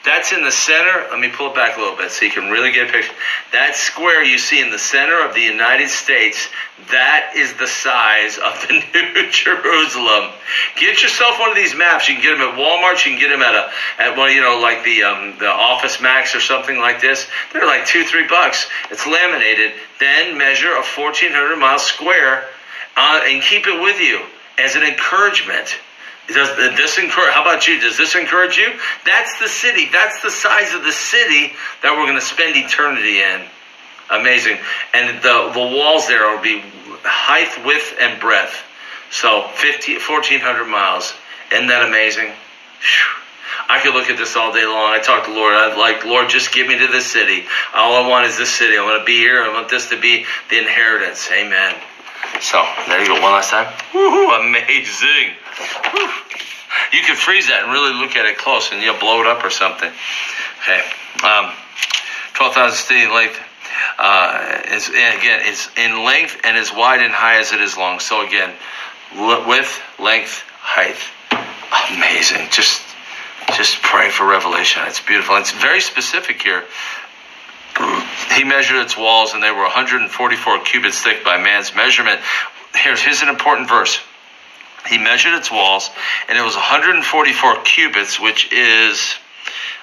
That's 0.04 0.32
in 0.32 0.44
the 0.44 0.50
center. 0.50 1.06
Let 1.10 1.18
me 1.18 1.30
pull 1.30 1.48
it 1.48 1.54
back 1.54 1.78
a 1.78 1.80
little 1.80 1.96
bit 1.96 2.10
so 2.10 2.26
you 2.26 2.30
can 2.30 2.50
really 2.50 2.72
get 2.72 2.90
a 2.90 2.92
picture. 2.92 3.14
That 3.52 3.74
square 3.74 4.22
you 4.22 4.36
see 4.36 4.60
in 4.60 4.70
the 4.70 4.78
center 4.78 5.24
of 5.24 5.32
the 5.32 5.40
United 5.40 5.88
States, 5.88 6.48
that 6.90 7.32
is 7.34 7.54
the 7.54 7.66
size 7.66 8.36
of 8.36 8.52
the 8.68 8.74
New 8.94 9.30
Jerusalem. 9.30 10.32
Get 10.76 11.02
yourself 11.02 11.40
one 11.40 11.48
of 11.48 11.56
these 11.56 11.74
maps. 11.74 12.06
You 12.06 12.16
can 12.16 12.22
get 12.22 12.36
them 12.36 12.46
at 12.46 12.58
Walmart. 12.58 13.04
You 13.06 13.12
can 13.12 13.20
get 13.20 13.30
them 13.30 13.40
at 13.40 13.54
a 13.54 13.70
at 13.98 14.16
well, 14.16 14.28
you 14.28 14.42
know, 14.42 14.60
like 14.60 14.84
the 14.84 15.04
um, 15.04 15.38
the 15.38 15.48
Office 15.48 15.98
Max 16.02 16.34
or 16.34 16.40
something 16.40 16.78
like 16.78 17.00
this. 17.00 17.26
They're 17.54 17.66
like 17.66 17.86
two, 17.86 18.04
three 18.04 18.26
bucks. 18.28 18.68
It's 18.90 19.06
laminated. 19.06 19.72
Then 20.00 20.36
measure 20.36 20.72
a 20.72 20.84
1,400 20.84 21.56
mile 21.56 21.78
square 21.78 22.44
uh, 22.94 23.22
and 23.24 23.42
keep 23.42 23.66
it 23.66 23.80
with 23.80 23.98
you 24.00 24.20
as 24.58 24.76
an 24.76 24.82
encouragement. 24.82 25.78
Does 26.28 26.56
this 26.56 26.98
encourage? 26.98 27.32
How 27.32 27.42
about 27.42 27.68
you? 27.68 27.80
Does 27.80 27.98
this 27.98 28.14
encourage 28.14 28.56
you? 28.56 28.72
That's 29.04 29.38
the 29.38 29.48
city. 29.48 29.88
That's 29.92 30.22
the 30.22 30.30
size 30.30 30.72
of 30.72 30.82
the 30.82 30.92
city 30.92 31.52
that 31.82 31.92
we're 31.92 32.06
going 32.06 32.14
to 32.14 32.24
spend 32.24 32.56
eternity 32.56 33.20
in. 33.20 33.42
Amazing. 34.10 34.58
And 34.94 35.22
the 35.22 35.50
the 35.52 35.60
walls 35.60 36.08
there 36.08 36.30
will 36.30 36.42
be 36.42 36.62
height, 37.04 37.64
width, 37.66 37.94
and 38.00 38.20
breadth. 38.20 38.56
So 39.10 39.48
50, 39.54 39.94
1,400 39.94 40.64
miles. 40.64 41.14
Isn't 41.52 41.68
that 41.68 41.86
amazing? 41.86 42.32
I 43.68 43.80
could 43.80 43.94
look 43.94 44.10
at 44.10 44.18
this 44.18 44.36
all 44.36 44.52
day 44.52 44.66
long. 44.66 44.92
I 44.92 45.00
talk 45.00 45.24
to 45.24 45.30
the 45.30 45.36
Lord. 45.36 45.54
I'd 45.54 45.78
like, 45.78 46.04
Lord, 46.04 46.28
just 46.28 46.52
give 46.52 46.66
me 46.66 46.78
to 46.78 46.86
this 46.88 47.06
city. 47.06 47.44
All 47.74 48.04
I 48.04 48.08
want 48.08 48.26
is 48.26 48.36
this 48.36 48.50
city. 48.50 48.76
I 48.76 48.82
want 48.82 49.00
to 49.00 49.04
be 49.04 49.16
here. 49.16 49.42
I 49.42 49.52
want 49.52 49.68
this 49.68 49.88
to 49.90 50.00
be 50.00 50.26
the 50.50 50.58
inheritance. 50.58 51.28
Amen. 51.32 51.74
So 52.40 52.64
there 52.88 53.00
you 53.00 53.06
go. 53.06 53.14
One 53.14 53.32
last 53.32 53.50
time. 53.50 53.72
Woo-hoo, 53.94 54.30
amazing. 54.30 55.34
Woo. 55.94 56.08
You 56.92 57.02
can 57.02 57.16
freeze 57.16 57.48
that 57.48 57.64
and 57.64 57.72
really 57.72 57.94
look 57.94 58.16
at 58.16 58.26
it 58.26 58.38
close, 58.38 58.70
and 58.72 58.82
you'll 58.82 58.98
blow 58.98 59.20
it 59.20 59.26
up 59.26 59.44
or 59.44 59.50
something. 59.50 59.90
Okay. 60.62 60.82
Um, 61.24 61.52
Twelve 62.34 62.54
thousand 62.54 62.84
feet 62.84 63.04
in 63.04 63.14
length. 63.14 63.40
Uh, 63.96 64.60
is 64.72 64.88
again, 64.88 65.40
it's 65.44 65.68
in 65.76 66.04
length 66.04 66.36
and 66.44 66.56
as 66.56 66.72
wide 66.72 67.00
and 67.00 67.12
high 67.12 67.38
as 67.38 67.52
it 67.52 67.60
is 67.60 67.76
long. 67.76 68.00
So 68.00 68.26
again, 68.26 68.52
width, 69.16 69.80
length, 70.00 70.42
height. 70.58 70.98
Amazing. 71.96 72.48
Just, 72.50 72.82
just 73.56 73.80
pray 73.82 74.10
for 74.10 74.26
revelation. 74.26 74.82
It's 74.86 75.00
beautiful. 75.00 75.36
It's 75.36 75.52
very 75.52 75.80
specific 75.80 76.42
here. 76.42 76.64
He 78.34 78.44
measured 78.44 78.78
its 78.78 78.96
walls, 78.96 79.34
and 79.34 79.42
they 79.42 79.50
were 79.50 79.62
144 79.62 80.60
cubits 80.60 81.02
thick 81.02 81.24
by 81.24 81.36
man's 81.38 81.74
measurement. 81.74 82.20
Here's, 82.74 83.00
here's 83.00 83.22
an 83.22 83.28
important 83.28 83.68
verse. 83.68 83.98
He 84.88 84.98
measured 84.98 85.34
its 85.34 85.50
walls, 85.50 85.90
and 86.28 86.38
it 86.38 86.42
was 86.42 86.54
144 86.54 87.62
cubits, 87.62 88.20
which 88.20 88.52
is, 88.52 89.14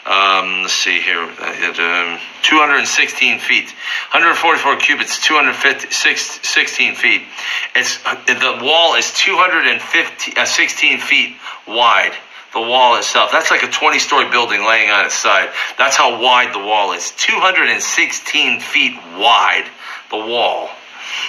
um, 0.06 0.62
let's 0.62 0.74
see 0.74 1.00
here, 1.02 1.24
um, 1.24 2.20
216 2.44 3.40
feet. 3.40 3.66
144 4.12 4.76
cubits, 4.78 5.20
216 5.26 6.96
feet. 6.96 7.22
It's 7.76 7.98
the 7.98 8.60
wall 8.62 8.96
is 8.96 9.12
250, 9.14 10.38
uh, 10.38 10.46
16 10.46 11.00
feet 11.00 11.36
wide 11.68 12.14
the 12.54 12.62
wall 12.62 12.98
itself. 12.98 13.32
That's 13.32 13.50
like 13.50 13.64
a 13.64 13.70
20 13.70 14.00
story 14.00 14.30
building 14.30 14.66
laying 14.66 14.90
on 14.90 15.06
its 15.06 15.16
side. 15.16 15.50
That's 15.78 15.96
how 15.96 16.22
wide 16.22 16.54
the 16.54 16.60
wall 16.60 16.94
is. 16.94 17.12
216 17.12 18.60
feet 18.60 18.96
wide, 19.18 19.66
the 20.10 20.18
wall. 20.18 20.70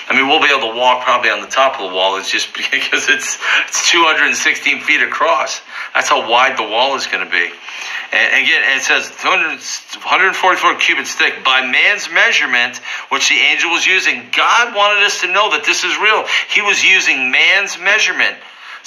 I 0.08 0.16
mean, 0.16 0.28
we'll 0.28 0.42
be 0.42 0.48
able 0.48 0.72
to 0.72 0.78
walk 0.78 1.04
probably 1.04 1.30
on 1.30 1.40
the 1.40 1.46
top 1.46 1.80
of 1.80 1.90
the 1.90 1.94
wall. 1.94 2.16
It's 2.16 2.30
just 2.30 2.52
because 2.70 3.08
it's, 3.08 3.38
it's 3.68 3.90
216 3.90 4.80
feet 4.80 5.02
across. 5.02 5.60
That's 5.94 6.08
how 6.08 6.28
wide 6.28 6.56
the 6.58 6.68
wall 6.68 6.96
is 6.96 7.06
going 7.06 7.24
to 7.24 7.30
be. 7.30 7.50
And 8.12 8.44
again, 8.44 8.62
it 8.76 8.82
says 8.82 9.08
144 9.08 10.74
cubits 10.76 11.14
thick 11.14 11.42
by 11.44 11.64
man's 11.64 12.10
measurement, 12.12 12.76
which 13.08 13.30
the 13.30 13.36
angel 13.36 13.70
was 13.70 13.86
using. 13.86 14.28
God 14.36 14.76
wanted 14.76 15.02
us 15.02 15.22
to 15.22 15.32
know 15.32 15.50
that 15.52 15.64
this 15.64 15.82
is 15.82 15.96
real. 15.96 16.26
He 16.50 16.60
was 16.60 16.84
using 16.84 17.30
man's 17.30 17.78
measurement. 17.78 18.36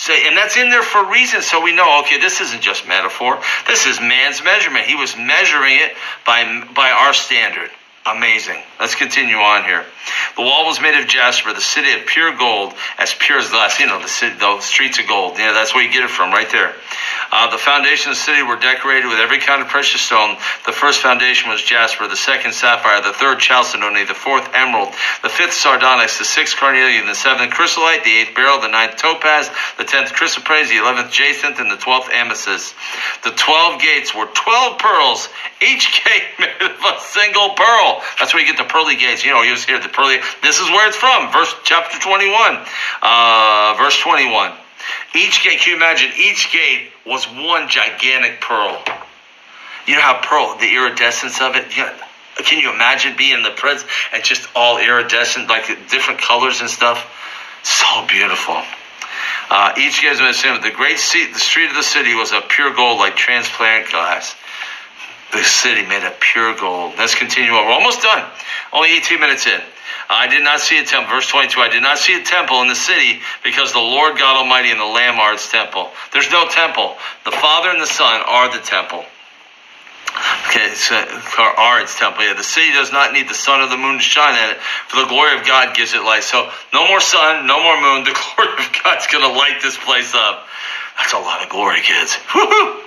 And 0.09 0.35
that's 0.37 0.57
in 0.57 0.69
there 0.69 0.83
for 0.83 1.05
a 1.05 1.11
reason, 1.11 1.41
so 1.41 1.61
we 1.61 1.73
know, 1.73 2.01
okay, 2.01 2.19
this 2.19 2.41
isn't 2.41 2.61
just 2.61 2.87
metaphor. 2.87 3.41
This 3.67 3.85
is 3.85 3.99
man's 3.99 4.43
measurement. 4.43 4.85
He 4.85 4.95
was 4.95 5.15
measuring 5.15 5.77
it 5.77 5.93
by, 6.25 6.67
by 6.75 6.91
our 6.91 7.13
standard. 7.13 7.71
Amazing. 8.07 8.61
Let's 8.79 8.93
continue 8.93 9.37
on 9.37 9.63
here. 9.63 9.83
The 10.35 10.43
wall 10.43 10.67
was 10.67 10.79
made 10.79 10.93
of 10.93 11.07
jasper, 11.07 11.53
the 11.53 11.61
city 11.61 11.89
of 11.99 12.05
pure 12.05 12.37
gold, 12.37 12.73
as 12.99 13.15
pure 13.17 13.39
as 13.39 13.49
glass. 13.49 13.79
You 13.79 13.87
know, 13.87 13.99
the, 13.99 14.07
city, 14.07 14.37
the 14.37 14.59
streets 14.61 14.99
of 14.99 15.07
gold. 15.07 15.39
Yeah, 15.39 15.53
that's 15.53 15.73
where 15.73 15.83
you 15.83 15.91
get 15.91 16.03
it 16.03 16.11
from, 16.11 16.29
right 16.29 16.49
there. 16.51 16.75
Uh, 17.31 17.49
the 17.49 17.57
foundation 17.57 18.11
of 18.11 18.17
the 18.17 18.21
city 18.21 18.43
were 18.43 18.57
decorated 18.57 19.07
with 19.07 19.17
every 19.17 19.39
kind 19.39 19.61
of 19.61 19.67
precious 19.69 20.01
stone. 20.01 20.37
The 20.67 20.71
first 20.71 21.01
foundation 21.01 21.49
was 21.49 21.63
jasper, 21.63 22.07
the 22.07 22.15
second 22.15 22.53
sapphire, 22.53 23.01
the 23.01 23.13
third 23.13 23.39
chalcedony, 23.39 24.03
the 24.05 24.13
fourth 24.13 24.47
emerald, 24.53 24.93
the 25.23 25.29
fifth 25.29 25.53
sardonyx, 25.53 26.19
the 26.19 26.25
sixth 26.25 26.57
carnelian, 26.57 27.07
the 27.07 27.15
seventh 27.15 27.53
chrysolite, 27.53 28.03
the 28.03 28.15
eighth 28.15 28.35
beryl, 28.35 28.61
the 28.61 28.67
ninth 28.67 28.97
topaz, 28.97 29.49
the 29.77 29.83
tenth 29.83 30.13
chrysoprase, 30.13 30.69
the 30.69 30.77
eleventh 30.77 31.11
jacinth, 31.11 31.59
and 31.59 31.71
the 31.71 31.77
twelfth 31.77 32.11
amethyst. 32.13 32.75
The 33.23 33.31
twelve 33.31 33.81
gates 33.81 34.13
were 34.13 34.27
twelve 34.35 34.77
pearls, 34.77 35.27
each 35.61 36.03
gate 36.05 36.27
made 36.39 36.61
of 36.61 36.77
a 36.77 36.99
single 36.99 37.55
pearl. 37.55 37.94
That's 38.19 38.33
where 38.33 38.41
you 38.43 38.47
get 38.47 38.57
the 38.57 38.69
pearly 38.71 38.95
gates. 38.95 39.23
You 39.25 39.31
know, 39.31 39.41
you 39.41 39.55
hear 39.55 39.79
the 39.79 39.89
pearly. 39.89 40.17
This 40.41 40.59
is 40.59 40.69
where 40.69 40.87
it's 40.87 40.97
from. 40.97 41.31
Verse 41.31 41.53
chapter 41.63 41.99
twenty-one, 41.99 42.65
uh, 43.01 43.75
verse 43.77 43.99
twenty-one. 43.99 44.53
Each 45.15 45.43
gate, 45.43 45.59
can 45.59 45.71
you 45.71 45.75
imagine? 45.77 46.11
Each 46.17 46.51
gate 46.51 46.91
was 47.05 47.25
one 47.25 47.69
gigantic 47.69 48.41
pearl. 48.41 48.83
You 49.87 49.95
know 49.95 50.01
how 50.01 50.21
pearl, 50.21 50.57
the 50.57 50.73
iridescence 50.75 51.41
of 51.41 51.55
it. 51.55 51.75
You 51.75 51.83
know, 51.83 51.93
can 52.37 52.59
you 52.59 52.73
imagine 52.73 53.15
being 53.17 53.33
in 53.33 53.43
the 53.43 53.51
presence 53.51 53.89
and 54.13 54.23
just 54.23 54.47
all 54.55 54.77
iridescent, 54.77 55.47
like 55.47 55.67
different 55.89 56.21
colors 56.21 56.61
and 56.61 56.69
stuff? 56.69 56.99
So 57.63 58.05
beautiful. 58.07 58.61
Uh, 59.49 59.73
each 59.77 60.01
gate 60.01 60.19
was 60.19 60.41
the 60.41 60.71
great 60.75 60.97
seat, 60.97 61.33
the 61.33 61.39
street 61.39 61.69
of 61.69 61.75
the 61.75 61.83
city 61.83 62.13
was 62.15 62.31
of 62.31 62.49
pure 62.49 62.73
gold, 62.73 62.99
like 62.99 63.15
transparent 63.15 63.89
glass. 63.89 64.35
The 65.35 65.43
city 65.43 65.85
made 65.85 66.03
of 66.03 66.17
pure 66.21 66.55
gold. 66.55 66.93
Let's 66.97 67.13
continue 67.13 67.51
on. 67.51 67.65
We're 67.65 67.73
almost 67.73 68.01
done. 68.01 68.25
Only 68.71 68.95
18 68.95 69.19
minutes 69.19 69.45
in. 69.45 69.59
I 70.09 70.27
did 70.27 70.43
not 70.43 70.61
see 70.61 70.79
a 70.79 70.85
temple. 70.85 71.13
Verse 71.13 71.27
22, 71.27 71.59
I 71.59 71.67
did 71.67 71.83
not 71.83 71.97
see 71.97 72.15
a 72.15 72.23
temple 72.23 72.61
in 72.61 72.69
the 72.69 72.75
city 72.75 73.19
because 73.43 73.73
the 73.73 73.79
Lord 73.79 74.17
God 74.17 74.37
Almighty 74.37 74.71
and 74.71 74.79
the 74.79 74.85
Lamb 74.85 75.19
are 75.19 75.33
its 75.33 75.51
temple. 75.51 75.91
There's 76.13 76.31
no 76.31 76.47
temple. 76.47 76.95
The 77.25 77.31
Father 77.31 77.69
and 77.69 77.81
the 77.81 77.85
Son 77.85 78.21
are 78.25 78.49
the 78.49 78.63
temple. 78.63 79.03
Okay, 80.47 80.73
so 80.75 80.95
uh, 80.95 81.53
are 81.57 81.81
its 81.81 81.97
temple. 81.99 82.23
Yeah, 82.23 82.33
the 82.33 82.43
city 82.43 82.71
does 82.71 82.91
not 82.91 83.11
need 83.11 83.27
the 83.27 83.35
sun 83.35 83.61
or 83.61 83.67
the 83.67 83.77
moon 83.77 83.97
to 83.97 84.03
shine 84.03 84.35
in 84.35 84.55
it, 84.55 84.57
for 84.87 85.01
the 85.01 85.07
glory 85.07 85.37
of 85.37 85.45
God 85.45 85.75
gives 85.75 85.93
it 85.93 86.03
light. 86.03 86.23
So 86.23 86.49
no 86.71 86.87
more 86.87 87.01
sun, 87.01 87.47
no 87.47 87.61
more 87.61 87.75
moon. 87.81 88.05
The 88.05 88.15
glory 88.35 88.53
of 88.63 88.71
God's 88.83 89.07
going 89.07 89.23
to 89.23 89.33
light 89.37 89.59
this 89.61 89.77
place 89.77 90.15
up. 90.15 90.47
That's 90.97 91.13
a 91.13 91.19
lot 91.19 91.43
of 91.43 91.49
glory, 91.49 91.81
kids. 91.81 92.17
Woo-hoo! 92.35 92.85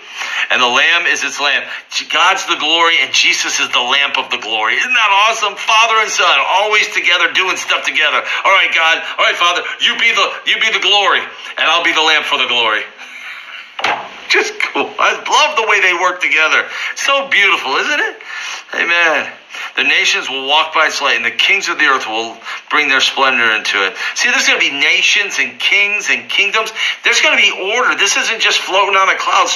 and 0.51 0.63
the 0.63 0.69
Lamb 0.69 1.07
is 1.07 1.23
its 1.23 1.41
lamp. 1.41 1.67
God's 2.11 2.47
the 2.47 2.57
glory, 2.57 2.97
and 3.03 3.13
Jesus 3.13 3.61
is 3.61 3.69
the 3.71 3.85
lamp 3.85 4.19
of 4.19 4.31
the 4.31 4.39
glory. 4.39 4.75
Isn't 4.75 4.95
that 4.95 5.13
awesome? 5.29 5.55
Father 5.57 6.01
and 6.01 6.11
Son, 6.11 6.37
always 6.59 6.89
together, 6.95 7.33
doing 7.33 7.57
stuff 7.57 7.85
together. 7.85 8.19
All 8.19 8.55
right, 8.55 8.73
God. 8.73 8.97
All 9.19 9.25
right, 9.25 9.37
Father. 9.37 9.63
You 9.85 9.95
be 10.01 10.11
the 10.13 10.27
you 10.47 10.57
be 10.61 10.71
the 10.73 10.83
glory, 10.83 11.21
and 11.21 11.65
I'll 11.69 11.85
be 11.85 11.93
the 11.93 12.03
lamp 12.03 12.25
for 12.25 12.39
the 12.39 12.49
glory. 12.49 12.83
Just 14.31 14.53
cool. 14.61 14.93
I 14.99 15.17
love 15.17 15.57
the 15.57 15.67
way 15.69 15.81
they 15.81 15.95
work 15.95 16.21
together. 16.21 16.69
So 16.97 17.29
beautiful, 17.29 17.73
isn't 17.77 18.01
it? 18.01 18.17
Amen. 18.75 19.33
The 19.77 19.85
nations 19.85 20.29
will 20.29 20.47
walk 20.47 20.75
by 20.75 20.87
its 20.87 21.01
light, 21.01 21.17
and 21.17 21.25
the 21.25 21.31
kings 21.31 21.69
of 21.69 21.79
the 21.79 21.87
earth 21.87 22.07
will 22.07 22.37
bring 22.69 22.89
their 22.89 23.01
splendor 23.01 23.49
into 23.57 23.79
it. 23.87 23.97
See, 24.15 24.29
there's 24.29 24.47
going 24.47 24.61
to 24.61 24.71
be 24.71 24.75
nations 24.75 25.39
and 25.39 25.59
kings 25.59 26.11
and 26.11 26.29
kingdoms. 26.29 26.73
There's 27.05 27.21
going 27.23 27.39
to 27.39 27.43
be 27.43 27.73
order. 27.73 27.97
This 27.97 28.17
isn't 28.17 28.41
just 28.41 28.59
floating 28.59 28.95
on 28.95 29.09
a 29.09 29.17
cloud. 29.17 29.49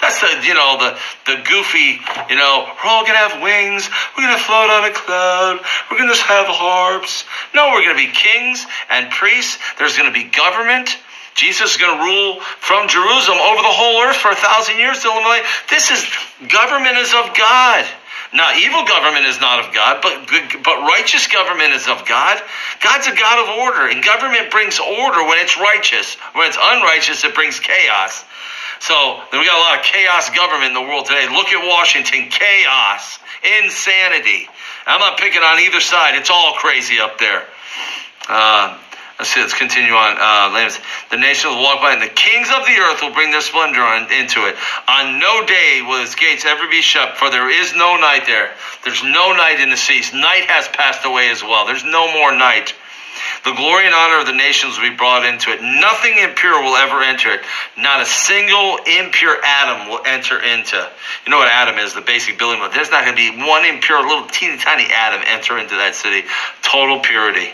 That's 0.00 0.20
the, 0.20 0.46
you 0.46 0.54
know, 0.54 0.78
the, 0.78 0.90
the 1.26 1.42
goofy, 1.42 1.98
you 2.30 2.36
know, 2.36 2.70
we're 2.70 2.90
all 2.90 3.02
going 3.02 3.18
to 3.18 3.24
have 3.24 3.42
wings. 3.42 3.88
We're 4.16 4.24
going 4.28 4.38
to 4.38 4.44
float 4.44 4.70
on 4.70 4.84
a 4.84 4.92
cloud. 4.92 5.60
We're 5.90 5.98
going 5.98 6.08
to 6.08 6.14
just 6.14 6.26
have 6.28 6.46
harps. 6.46 7.24
No, 7.54 7.70
we're 7.72 7.82
going 7.82 7.96
to 7.96 8.06
be 8.06 8.12
kings 8.12 8.64
and 8.88 9.10
priests. 9.10 9.58
There's 9.78 9.96
going 9.96 10.12
to 10.12 10.14
be 10.14 10.24
government. 10.30 10.96
Jesus 11.40 11.72
is 11.72 11.76
going 11.80 11.96
to 11.96 12.04
rule 12.04 12.40
from 12.60 12.84
Jerusalem 12.84 13.40
over 13.40 13.64
the 13.64 13.72
whole 13.72 14.04
earth 14.04 14.20
for 14.20 14.28
a 14.28 14.36
thousand 14.36 14.76
years. 14.76 15.00
This 15.72 15.88
is 15.88 16.04
government 16.52 17.00
is 17.00 17.16
of 17.16 17.32
God. 17.32 17.88
Now, 18.36 18.52
evil 18.54 18.84
government 18.84 19.24
is 19.24 19.40
not 19.40 19.64
of 19.64 19.72
God, 19.72 20.04
but 20.04 20.28
but 20.62 20.76
righteous 20.84 21.26
government 21.26 21.72
is 21.72 21.88
of 21.88 22.06
God. 22.06 22.36
God's 22.84 23.08
a 23.08 23.16
God 23.16 23.36
of 23.40 23.48
order, 23.58 23.88
and 23.88 24.04
government 24.04 24.52
brings 24.52 24.78
order 24.78 25.24
when 25.24 25.40
it's 25.40 25.58
righteous. 25.58 26.14
When 26.36 26.46
it's 26.46 26.60
unrighteous, 26.60 27.24
it 27.24 27.34
brings 27.34 27.58
chaos. 27.58 28.22
So 28.80 29.24
we 29.32 29.44
got 29.44 29.56
a 29.56 29.64
lot 29.64 29.78
of 29.80 29.84
chaos 29.84 30.28
government 30.30 30.76
in 30.76 30.76
the 30.76 30.84
world 30.84 31.06
today. 31.06 31.26
Look 31.32 31.48
at 31.48 31.66
Washington, 31.66 32.28
chaos, 32.28 33.18
insanity. 33.64 34.46
I'm 34.86 35.00
not 35.00 35.18
picking 35.18 35.42
on 35.42 35.58
either 35.60 35.80
side. 35.80 36.14
It's 36.14 36.30
all 36.30 36.54
crazy 36.54 37.00
up 37.00 37.18
there. 37.18 37.44
Uh, 38.28 38.78
Let's 39.20 39.34
see, 39.34 39.40
let's 39.42 39.52
continue 39.52 39.92
on. 39.92 40.16
Uh, 40.16 40.48
the 41.10 41.18
nations 41.20 41.52
will 41.52 41.60
walk 41.60 41.84
by, 41.84 41.92
and 41.92 42.00
the 42.00 42.08
kings 42.08 42.48
of 42.48 42.64
the 42.64 42.72
earth 42.72 43.02
will 43.04 43.12
bring 43.12 43.30
their 43.30 43.44
splendor 43.44 43.84
on, 43.84 44.08
into 44.08 44.48
it. 44.48 44.56
On 44.88 45.20
no 45.20 45.44
day 45.44 45.84
will 45.84 46.00
its 46.00 46.14
gates 46.14 46.46
ever 46.48 46.64
be 46.72 46.80
shut, 46.80 47.18
for 47.18 47.28
there 47.28 47.52
is 47.52 47.76
no 47.76 48.00
night 48.00 48.24
there. 48.24 48.48
There's 48.82 49.04
no 49.04 49.36
night 49.36 49.60
in 49.60 49.68
the 49.68 49.76
seas. 49.76 50.14
Night 50.14 50.48
has 50.48 50.68
passed 50.68 51.04
away 51.04 51.28
as 51.28 51.42
well. 51.42 51.66
There's 51.66 51.84
no 51.84 52.10
more 52.16 52.32
night. 52.32 52.72
The 53.44 53.52
glory 53.52 53.84
and 53.84 53.94
honor 53.94 54.24
of 54.24 54.26
the 54.26 54.32
nations 54.32 54.80
will 54.80 54.88
be 54.88 54.96
brought 54.96 55.28
into 55.28 55.52
it. 55.52 55.60
Nothing 55.60 56.16
impure 56.16 56.56
will 56.64 56.80
ever 56.80 57.04
enter 57.04 57.28
it. 57.28 57.44
Not 57.76 58.00
a 58.00 58.08
single 58.08 58.80
impure 58.88 59.36
atom 59.36 59.92
will 59.92 60.00
enter 60.08 60.40
into. 60.40 60.80
You 60.80 61.30
know 61.30 61.36
what 61.36 61.52
atom 61.52 61.76
is? 61.76 61.92
The 61.92 62.00
basic 62.00 62.38
building 62.38 62.64
block. 62.64 62.72
There's 62.72 62.90
not 62.90 63.04
going 63.04 63.12
to 63.12 63.20
be 63.20 63.36
one 63.36 63.68
impure, 63.68 64.00
little 64.00 64.32
teeny 64.32 64.56
tiny 64.56 64.88
atom 64.88 65.20
enter 65.28 65.60
into 65.60 65.76
that 65.76 65.92
city. 65.92 66.24
Total 66.64 66.96
purity 67.00 67.52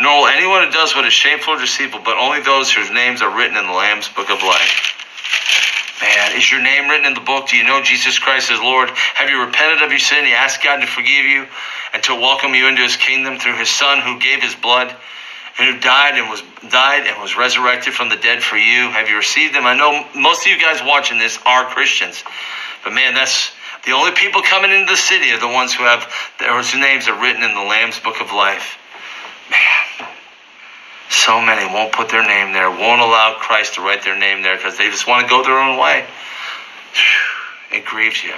nor 0.00 0.22
will 0.22 0.28
anyone 0.28 0.64
who 0.64 0.70
does 0.70 0.94
what 0.94 1.04
is 1.04 1.12
shameful 1.12 1.54
or 1.54 1.58
deceitful, 1.58 2.00
but 2.04 2.16
only 2.16 2.40
those 2.40 2.70
whose 2.70 2.90
names 2.90 3.22
are 3.22 3.34
written 3.34 3.56
in 3.56 3.66
the 3.66 3.72
Lamb's 3.72 4.08
book 4.08 4.30
of 4.30 4.42
life. 4.42 4.92
Man, 6.00 6.36
is 6.36 6.50
your 6.50 6.60
name 6.60 6.88
written 6.88 7.06
in 7.06 7.14
the 7.14 7.20
book? 7.20 7.48
Do 7.48 7.56
you 7.56 7.64
know 7.64 7.80
Jesus 7.80 8.18
Christ 8.18 8.50
as 8.50 8.58
Lord? 8.58 8.90
Have 8.90 9.30
you 9.30 9.40
repented 9.40 9.82
of 9.82 9.90
your 9.90 10.00
sin? 10.00 10.24
You 10.26 10.34
asked 10.34 10.62
God 10.62 10.80
to 10.80 10.86
forgive 10.86 11.24
you 11.24 11.46
and 11.92 12.02
to 12.04 12.14
welcome 12.14 12.54
you 12.54 12.66
into 12.66 12.82
his 12.82 12.96
kingdom 12.96 13.38
through 13.38 13.56
his 13.56 13.70
son 13.70 14.00
who 14.00 14.18
gave 14.18 14.42
his 14.42 14.56
blood 14.56 14.94
and 15.58 15.74
who 15.74 15.80
died 15.80 16.18
and 16.18 16.28
was 16.28 16.42
died 16.68 17.06
and 17.06 17.20
was 17.20 17.36
resurrected 17.36 17.94
from 17.94 18.08
the 18.08 18.16
dead 18.16 18.42
for 18.42 18.56
you. 18.56 18.90
Have 18.90 19.08
you 19.08 19.16
received 19.16 19.54
him? 19.54 19.64
I 19.64 19.76
know 19.76 20.08
most 20.14 20.46
of 20.46 20.52
you 20.52 20.58
guys 20.58 20.80
watching 20.82 21.18
this 21.18 21.38
are 21.46 21.66
Christians. 21.66 22.24
But 22.82 22.94
man, 22.94 23.14
that's 23.14 23.52
the 23.84 23.92
only 23.92 24.12
people 24.12 24.42
coming 24.42 24.72
into 24.72 24.90
the 24.90 24.96
city 24.96 25.30
are 25.30 25.38
the 25.38 25.48
ones 25.48 25.74
who 25.74 25.84
have 25.84 26.04
whose 26.38 26.74
names 26.74 27.08
are 27.08 27.20
written 27.20 27.42
in 27.42 27.54
the 27.54 27.60
Lamb's 27.62 27.98
book 28.00 28.20
of 28.20 28.32
life. 28.32 28.78
Man, 29.50 29.81
so 31.12 31.40
many 31.40 31.66
won't 31.72 31.92
put 31.92 32.08
their 32.08 32.26
name 32.26 32.52
there, 32.52 32.70
won't 32.70 33.00
allow 33.00 33.36
Christ 33.38 33.74
to 33.74 33.80
write 33.80 34.02
their 34.02 34.18
name 34.18 34.42
there 34.42 34.56
because 34.56 34.78
they 34.78 34.88
just 34.88 35.06
want 35.06 35.26
to 35.26 35.30
go 35.30 35.42
their 35.42 35.58
own 35.58 35.78
way. 35.78 36.04
It 37.70 37.84
grieves 37.84 38.22
you. 38.22 38.34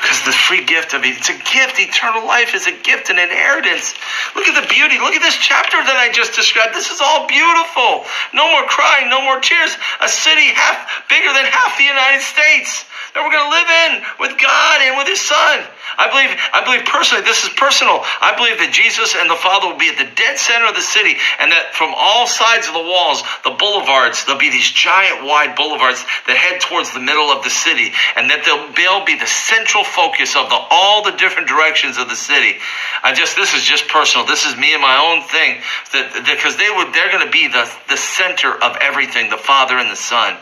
Because 0.00 0.22
the 0.22 0.32
free 0.32 0.62
gift 0.62 0.94
of 0.94 1.02
it, 1.02 1.18
it's 1.18 1.28
a 1.28 1.34
gift. 1.34 1.80
Eternal 1.82 2.24
life 2.24 2.54
is 2.54 2.66
a 2.66 2.72
gift, 2.72 3.10
an 3.10 3.18
inheritance. 3.18 3.94
Look 4.36 4.46
at 4.46 4.54
the 4.54 4.68
beauty. 4.70 4.98
Look 5.02 5.14
at 5.18 5.22
this 5.22 5.34
chapter 5.36 5.82
that 5.82 5.98
I 5.98 6.12
just 6.12 6.36
described. 6.38 6.74
This 6.74 6.94
is 6.94 7.00
all 7.02 7.26
beautiful. 7.26 8.06
No 8.30 8.46
more 8.46 8.62
crying, 8.70 9.10
no 9.10 9.18
more 9.20 9.40
tears. 9.42 9.74
A 10.00 10.08
city 10.08 10.54
half 10.54 10.86
bigger 11.10 11.32
than 11.34 11.50
half 11.50 11.74
the 11.74 11.90
United 11.90 12.22
States 12.22 12.86
that 13.14 13.24
we're 13.24 13.34
going 13.34 13.50
to 13.50 13.54
live 13.58 13.70
in 13.88 13.92
with 14.22 14.32
God 14.38 14.76
and 14.86 14.94
with 14.94 15.08
His 15.10 15.20
Son. 15.20 15.66
I 15.94 16.10
believe, 16.10 16.34
I 16.50 16.66
believe 16.66 16.82
personally, 16.84 17.22
this 17.22 17.46
is 17.46 17.54
personal. 17.54 18.02
I 18.02 18.34
believe 18.34 18.58
that 18.58 18.74
Jesus 18.74 19.14
and 19.14 19.30
the 19.30 19.38
Father 19.38 19.70
will 19.70 19.78
be 19.78 19.88
at 19.88 19.98
the 20.02 20.10
dead 20.18 20.38
center 20.38 20.66
of 20.66 20.74
the 20.74 20.82
city, 20.82 21.14
and 21.38 21.54
that 21.54 21.78
from 21.78 21.94
all 21.94 22.26
sides 22.26 22.66
of 22.66 22.74
the 22.74 22.82
walls, 22.82 23.22
the 23.46 23.54
boulevards, 23.54 24.26
there'll 24.26 24.42
be 24.42 24.50
these 24.50 24.66
giant 24.66 25.22
wide 25.22 25.54
boulevards 25.54 26.02
that 26.26 26.34
head 26.34 26.58
towards 26.60 26.90
the 26.90 26.98
middle 26.98 27.30
of 27.30 27.46
the 27.46 27.54
city, 27.54 27.94
and 28.18 28.26
that 28.34 28.42
they'll, 28.42 28.66
they'll 28.74 29.06
be 29.06 29.14
the 29.14 29.30
central 29.30 29.86
focus 29.86 30.34
of 30.34 30.50
the, 30.50 30.58
all 30.74 31.06
the 31.06 31.14
different 31.14 31.46
directions 31.46 31.98
of 31.98 32.10
the 32.10 32.18
city. 32.18 32.58
I 33.02 33.14
just, 33.14 33.38
this 33.38 33.54
is 33.54 33.62
just 33.62 33.86
personal. 33.86 34.26
This 34.26 34.44
is 34.44 34.58
me 34.58 34.74
and 34.74 34.82
my 34.82 34.98
own 34.98 35.22
thing, 35.30 35.62
that 35.94 36.26
because 36.26 36.58
they 36.58 36.68
would, 36.68 36.92
they're 36.92 37.14
going 37.14 37.24
to 37.24 37.30
be 37.30 37.46
the, 37.46 37.70
the 37.88 37.96
center 37.96 38.50
of 38.50 38.76
everything, 38.82 39.30
the 39.30 39.38
Father 39.38 39.78
and 39.78 39.90
the 39.90 39.96
Son, 39.96 40.36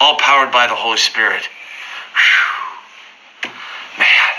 all 0.00 0.18
powered 0.18 0.50
by 0.50 0.66
the 0.66 0.74
Holy 0.74 0.98
Spirit. 0.98 1.46
Whew. 2.18 3.52
Man. 3.98 4.34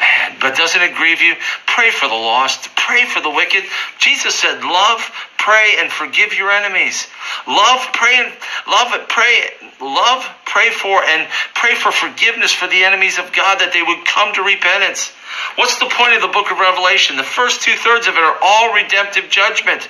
Man. 0.00 0.35
But 0.46 0.54
doesn't 0.54 0.80
it 0.80 0.94
grieve 0.94 1.20
you? 1.20 1.34
Pray 1.66 1.90
for 1.90 2.06
the 2.06 2.14
lost. 2.14 2.70
Pray 2.76 3.04
for 3.04 3.20
the 3.20 3.28
wicked. 3.28 3.64
Jesus 3.98 4.36
said, 4.36 4.62
love, 4.62 5.02
pray, 5.38 5.74
and 5.80 5.90
forgive 5.90 6.38
your 6.38 6.52
enemies. 6.52 7.08
Love, 7.48 7.80
pray, 7.92 8.14
and 8.14 8.32
love 8.70 8.94
it, 8.94 9.08
pray, 9.08 9.50
love, 9.80 10.22
pray 10.46 10.70
for, 10.70 11.02
and 11.02 11.28
pray 11.56 11.74
for 11.74 11.90
forgiveness 11.90 12.52
for 12.52 12.68
the 12.68 12.84
enemies 12.84 13.18
of 13.18 13.32
God 13.32 13.58
that 13.58 13.72
they 13.74 13.82
would 13.82 14.06
come 14.06 14.32
to 14.34 14.42
repentance. 14.46 15.10
What's 15.58 15.80
the 15.80 15.90
point 15.90 16.14
of 16.14 16.22
the 16.22 16.30
book 16.30 16.52
of 16.52 16.60
Revelation? 16.62 17.16
The 17.16 17.26
first 17.26 17.62
two 17.62 17.74
thirds 17.74 18.06
of 18.06 18.14
it 18.14 18.22
are 18.22 18.38
all 18.40 18.72
redemptive 18.72 19.28
judgment. 19.28 19.88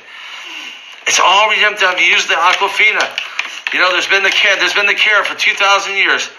It's 1.06 1.20
all 1.20 1.50
redemptive. 1.50 1.84
I've 1.84 2.00
used 2.00 2.32
the 2.32 2.40
Aquafina. 2.40 3.36
You 3.72 3.80
know, 3.80 3.90
there's 3.90 4.09
been 4.09 4.22
the 4.22 4.30
care, 4.30 4.56
there's 4.56 4.74
been 4.74 4.87
the 4.87 4.94
care 4.94 5.24
for 5.24 5.35
2,000 5.35 5.94
years. 5.94 6.30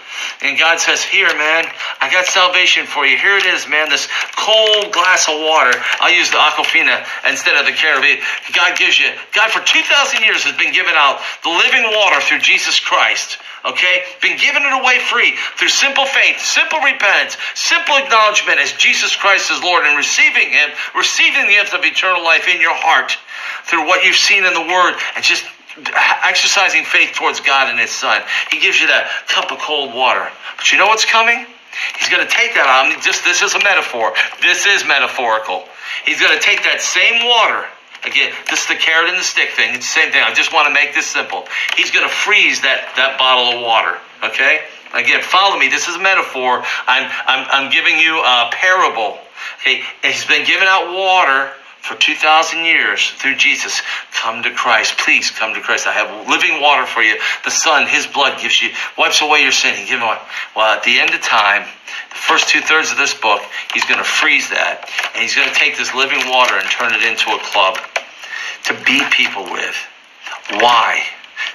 And 0.42 0.58
God 0.58 0.80
says, 0.80 1.02
Here, 1.02 1.28
man, 1.28 1.64
I 2.00 2.10
got 2.10 2.26
salvation 2.26 2.86
for 2.86 3.06
you. 3.06 3.16
Here 3.16 3.36
it 3.36 3.46
is, 3.46 3.68
man, 3.68 3.88
this 3.90 4.08
cold 4.36 4.92
glass 4.92 5.28
of 5.28 5.38
water. 5.38 5.74
I'll 6.00 6.14
use 6.14 6.30
the 6.30 6.38
Aquafina 6.38 7.06
instead 7.28 7.58
of 7.58 7.66
the 7.66 7.72
Caribbean. 7.72 8.18
God 8.54 8.78
gives 8.78 8.98
you, 8.98 9.10
God 9.34 9.50
for 9.50 9.60
2,000 9.60 10.22
years 10.22 10.44
has 10.44 10.56
been 10.56 10.72
giving 10.72 10.94
out 10.96 11.20
the 11.44 11.50
living 11.50 11.84
water 11.94 12.20
through 12.20 12.40
Jesus 12.40 12.80
Christ. 12.80 13.38
Okay? 13.64 14.02
Been 14.22 14.38
giving 14.38 14.62
it 14.62 14.74
away 14.74 14.98
free 14.98 15.34
through 15.58 15.68
simple 15.68 16.06
faith, 16.06 16.40
simple 16.40 16.80
repentance, 16.80 17.36
simple 17.54 17.96
acknowledgement 17.96 18.58
as 18.58 18.72
Jesus 18.72 19.14
Christ 19.14 19.50
is 19.50 19.62
Lord 19.62 19.84
and 19.86 19.96
receiving 19.96 20.50
Him, 20.50 20.70
receiving 20.94 21.46
the 21.46 21.58
gift 21.58 21.74
of 21.74 21.84
eternal 21.84 22.22
life 22.22 22.48
in 22.48 22.60
your 22.60 22.74
heart 22.74 23.16
through 23.64 23.86
what 23.86 24.04
you've 24.04 24.16
seen 24.16 24.44
in 24.44 24.54
the 24.54 24.66
Word 24.66 24.94
and 25.14 25.24
just 25.24 25.44
exercising 26.24 26.84
faith 26.84 27.14
towards 27.14 27.40
God 27.40 27.70
and 27.70 27.78
His 27.78 27.90
Son. 27.90 28.22
He 28.50 28.60
gives 28.60 28.80
you 28.80 28.86
that 28.88 29.08
cup 29.28 29.52
of 29.52 29.58
cold 29.58 29.94
water. 29.94 30.28
But 30.56 30.72
you 30.72 30.78
know 30.78 30.86
what's 30.86 31.04
coming? 31.04 31.46
He's 31.98 32.08
going 32.08 32.26
to 32.26 32.32
take 32.32 32.54
that 32.54 32.66
on. 32.66 33.00
Just 33.02 33.24
this 33.24 33.42
is 33.42 33.54
a 33.54 33.62
metaphor. 33.62 34.14
This 34.42 34.66
is 34.66 34.84
metaphorical. 34.86 35.64
He's 36.04 36.20
going 36.20 36.34
to 36.36 36.42
take 36.42 36.64
that 36.64 36.80
same 36.80 37.26
water. 37.26 37.66
Again, 38.04 38.32
this 38.50 38.62
is 38.62 38.68
the 38.68 38.78
carrot 38.78 39.10
and 39.10 39.18
the 39.18 39.26
stick 39.26 39.50
thing. 39.50 39.74
It's 39.74 39.86
the 39.86 40.00
same 40.00 40.12
thing. 40.12 40.22
I 40.22 40.32
just 40.34 40.52
want 40.52 40.68
to 40.68 40.74
make 40.74 40.94
this 40.94 41.06
simple. 41.06 41.44
He's 41.76 41.90
going 41.90 42.06
to 42.06 42.12
freeze 42.12 42.62
that, 42.62 42.94
that 42.96 43.18
bottle 43.18 43.58
of 43.58 43.62
water. 43.62 43.98
Okay? 44.22 44.62
Again, 44.94 45.22
follow 45.22 45.58
me. 45.58 45.68
This 45.68 45.88
is 45.88 45.96
a 45.96 46.02
metaphor. 46.02 46.62
I'm, 46.86 47.10
I'm, 47.26 47.46
I'm 47.50 47.70
giving 47.70 47.98
you 47.98 48.18
a 48.18 48.50
parable. 48.52 49.18
Okay? 49.60 49.82
He's 50.02 50.24
been 50.26 50.46
giving 50.46 50.66
out 50.66 50.94
water 50.94 51.50
for 51.88 51.96
2,000 51.96 52.66
years 52.66 53.10
through 53.12 53.36
Jesus. 53.36 53.80
Come 54.12 54.42
to 54.42 54.50
Christ. 54.52 54.98
Please 54.98 55.30
come 55.30 55.54
to 55.54 55.60
Christ. 55.60 55.86
I 55.86 55.92
have 55.92 56.28
living 56.28 56.60
water 56.60 56.84
for 56.84 57.02
you. 57.02 57.16
The 57.44 57.50
Son, 57.50 57.88
His 57.88 58.06
blood 58.06 58.38
gives 58.40 58.60
you, 58.60 58.70
wipes 58.98 59.22
away 59.22 59.40
your 59.42 59.52
sin. 59.52 59.74
Give 59.86 59.98
him 59.98 60.08
Well, 60.54 60.76
at 60.76 60.82
the 60.82 61.00
end 61.00 61.14
of 61.14 61.22
time, 61.22 61.62
the 62.10 62.16
first 62.16 62.48
two 62.48 62.60
thirds 62.60 62.92
of 62.92 62.98
this 62.98 63.14
book, 63.14 63.40
He's 63.72 63.84
going 63.86 63.98
to 63.98 64.04
freeze 64.04 64.50
that. 64.50 64.90
And 65.14 65.22
He's 65.22 65.34
going 65.34 65.48
to 65.48 65.54
take 65.54 65.78
this 65.78 65.94
living 65.94 66.28
water 66.28 66.58
and 66.58 66.68
turn 66.68 66.92
it 66.92 67.02
into 67.02 67.30
a 67.30 67.40
club 67.40 67.78
to 68.64 68.74
beat 68.84 69.10
people 69.10 69.44
with. 69.44 69.76
Why? 70.60 71.02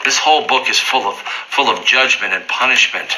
This 0.03 0.17
whole 0.17 0.47
book 0.47 0.67
is 0.67 0.79
full 0.79 1.05
of, 1.05 1.15
full 1.53 1.69
of 1.69 1.85
judgment 1.85 2.33
and 2.33 2.47
punishment 2.47 3.13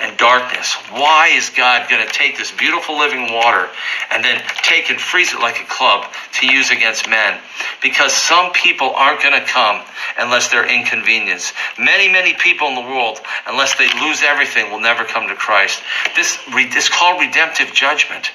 and 0.00 0.16
darkness. 0.18 0.74
Why 0.90 1.28
is 1.28 1.50
God 1.50 1.88
going 1.88 2.06
to 2.06 2.12
take 2.12 2.36
this 2.36 2.52
beautiful 2.52 2.98
living 2.98 3.32
water 3.32 3.68
and 4.10 4.24
then 4.24 4.42
take 4.62 4.90
and 4.90 5.00
freeze 5.00 5.32
it 5.32 5.40
like 5.40 5.60
a 5.60 5.66
club 5.66 6.12
to 6.40 6.46
use 6.46 6.70
against 6.70 7.08
men? 7.08 7.40
Because 7.82 8.12
some 8.12 8.52
people 8.52 8.90
aren't 8.90 9.22
going 9.22 9.38
to 9.40 9.46
come 9.46 9.82
unless 10.18 10.48
they're 10.48 10.68
inconvenienced. 10.68 11.54
Many, 11.78 12.08
many 12.08 12.34
people 12.34 12.68
in 12.68 12.74
the 12.74 12.80
world, 12.82 13.20
unless 13.46 13.76
they 13.76 13.88
lose 14.00 14.22
everything, 14.22 14.70
will 14.70 14.80
never 14.80 15.04
come 15.04 15.28
to 15.28 15.34
Christ. 15.34 15.82
This 16.14 16.38
is 16.54 16.88
called 16.88 17.20
redemptive 17.20 17.72
judgment. 17.72 18.30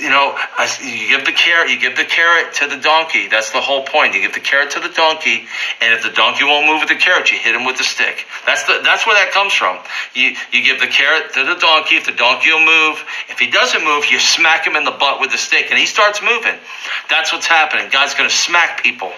You 0.00 0.08
know, 0.08 0.34
you 0.80 1.08
give 1.08 1.26
the 1.26 1.32
carrot, 1.32 1.70
you 1.70 1.78
give 1.78 1.96
the 1.96 2.04
carrot 2.04 2.54
to 2.54 2.66
the 2.66 2.78
donkey. 2.78 3.28
That's 3.28 3.50
the 3.50 3.60
whole 3.60 3.84
point. 3.84 4.14
You 4.14 4.22
give 4.22 4.32
the 4.32 4.40
carrot 4.40 4.70
to 4.72 4.80
the 4.80 4.88
donkey, 4.88 5.46
and 5.82 5.92
if 5.92 6.02
the 6.02 6.10
donkey 6.10 6.44
won't 6.44 6.66
move 6.66 6.80
with 6.80 6.88
the 6.88 6.96
carrot, 6.96 7.30
you 7.30 7.38
hit 7.38 7.54
him 7.54 7.64
with 7.64 7.76
the 7.76 7.84
stick. 7.84 8.24
That's 8.46 8.64
the 8.64 8.80
that's 8.82 9.06
where 9.06 9.14
that 9.14 9.32
comes 9.32 9.52
from. 9.52 9.78
You 10.14 10.36
you 10.52 10.64
give 10.64 10.80
the 10.80 10.86
carrot 10.86 11.34
to 11.34 11.44
the 11.44 11.56
donkey. 11.60 11.96
If 11.96 12.06
the 12.06 12.16
donkey 12.16 12.50
will 12.50 12.64
move, 12.64 13.04
if 13.28 13.38
he 13.38 13.50
doesn't 13.50 13.84
move, 13.84 14.06
you 14.10 14.18
smack 14.18 14.66
him 14.66 14.74
in 14.74 14.84
the 14.84 14.96
butt 14.96 15.20
with 15.20 15.32
the 15.32 15.38
stick, 15.38 15.66
and 15.68 15.78
he 15.78 15.84
starts 15.84 16.22
moving. 16.22 16.56
That's 17.10 17.32
what's 17.32 17.46
happening. 17.46 17.90
God's 17.92 18.14
going 18.14 18.28
to 18.28 18.34
smack 18.34 18.82
people. 18.82 19.12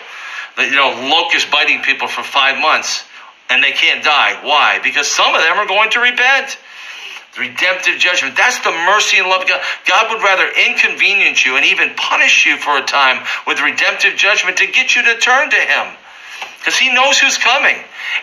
You 0.59 0.75
know, 0.75 1.09
locusts 1.11 1.49
biting 1.49 1.83
people 1.83 2.09
for 2.09 2.25
five 2.25 2.61
months, 2.61 3.05
and 3.51 3.63
they 3.63 3.73
can't 3.73 4.03
die. 4.03 4.41
Why? 4.43 4.81
Because 4.83 5.07
some 5.07 5.33
of 5.33 5.43
them 5.43 5.59
are 5.59 5.67
going 5.67 5.91
to 5.91 6.01
repent 6.01 6.59
redemptive 7.39 7.99
judgment. 7.99 8.37
That's 8.37 8.59
the 8.61 8.73
mercy 8.73 9.19
and 9.19 9.29
love 9.29 9.43
of 9.43 9.49
God. 9.49 9.61
God 9.87 10.11
would 10.11 10.23
rather 10.23 10.49
inconvenience 10.49 11.45
you 11.45 11.57
and 11.57 11.65
even 11.67 11.95
punish 11.95 12.47
you 12.47 12.57
for 12.57 12.77
a 12.79 12.83
time 12.83 13.25
with 13.47 13.61
redemptive 13.61 14.17
judgment 14.17 14.59
to 14.59 14.67
get 14.67 14.97
you 14.97 15.03
to 15.05 15.19
turn 15.19 15.51
to 15.51 15.57
Him. 15.57 15.97
Because 16.59 16.79
He 16.79 16.93
knows 16.93 17.19
who's 17.19 17.39
coming. 17.39 17.77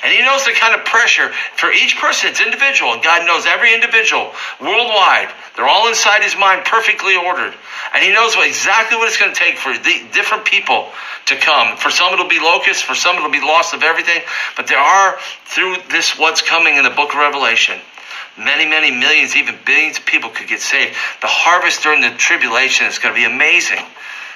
And 0.04 0.12
He 0.12 0.21
knows 0.21 0.43
the 0.43 0.52
kind 0.52 0.76
of 0.76 0.86
pressure 0.86 1.30
for 1.56 1.71
each 1.71 1.97
person. 1.97 2.30
It's 2.30 2.41
individual. 2.41 2.93
And 2.93 3.04
God 3.04 3.26
knows 3.26 3.45
every 3.45 3.73
individual 3.73 4.34
worldwide. 4.60 5.30
They're 5.56 5.67
all 5.67 5.88
inside 5.88 6.23
His 6.23 6.36
mind, 6.36 6.65
perfectly 6.65 7.15
ordered. 7.15 7.54
And 7.93 8.04
He 8.04 8.12
knows 8.12 8.36
what, 8.36 8.47
exactly 8.47 8.97
what 8.97 9.08
it's 9.08 9.17
going 9.17 9.34
to 9.34 9.39
take 9.39 9.58
for 9.58 9.71
the 9.71 10.08
different 10.12 10.45
people 10.45 10.89
to 11.28 11.38
come. 11.38 11.78
For 11.78 11.89
some, 11.89 12.12
it'll 12.13 12.28
be 12.28 12.39
locusts. 12.39 12.82
For 12.82 12.95
some, 12.95 13.15
it'll 13.15 13.32
be 13.32 13.39
loss 13.39 13.73
of 13.73 13.84
everything. 13.84 14.21
But 14.58 14.67
there 14.67 14.80
are, 14.80 15.17
through 15.45 15.78
this, 15.89 16.17
what's 16.19 16.41
coming 16.41 16.76
in 16.76 16.84
the 16.84 16.89
book 16.89 17.13
of 17.13 17.19
Revelation, 17.19 17.80
Many, 18.38 18.65
many 18.65 18.89
millions, 18.89 19.36
even 19.36 19.56
billions 19.65 20.00
of 20.00 20.06
people 20.06 20.30
could 20.30 20.48
get 20.48 20.60
saved. 20.60 20.96
The 21.22 21.28
harvest 21.28 21.84
during 21.84 22.02
the 22.02 22.10
tribulation 22.17 22.88
is 22.88 22.98
going 22.98 23.13
to 23.13 23.19
be 23.19 23.26
amazing. 23.26 23.86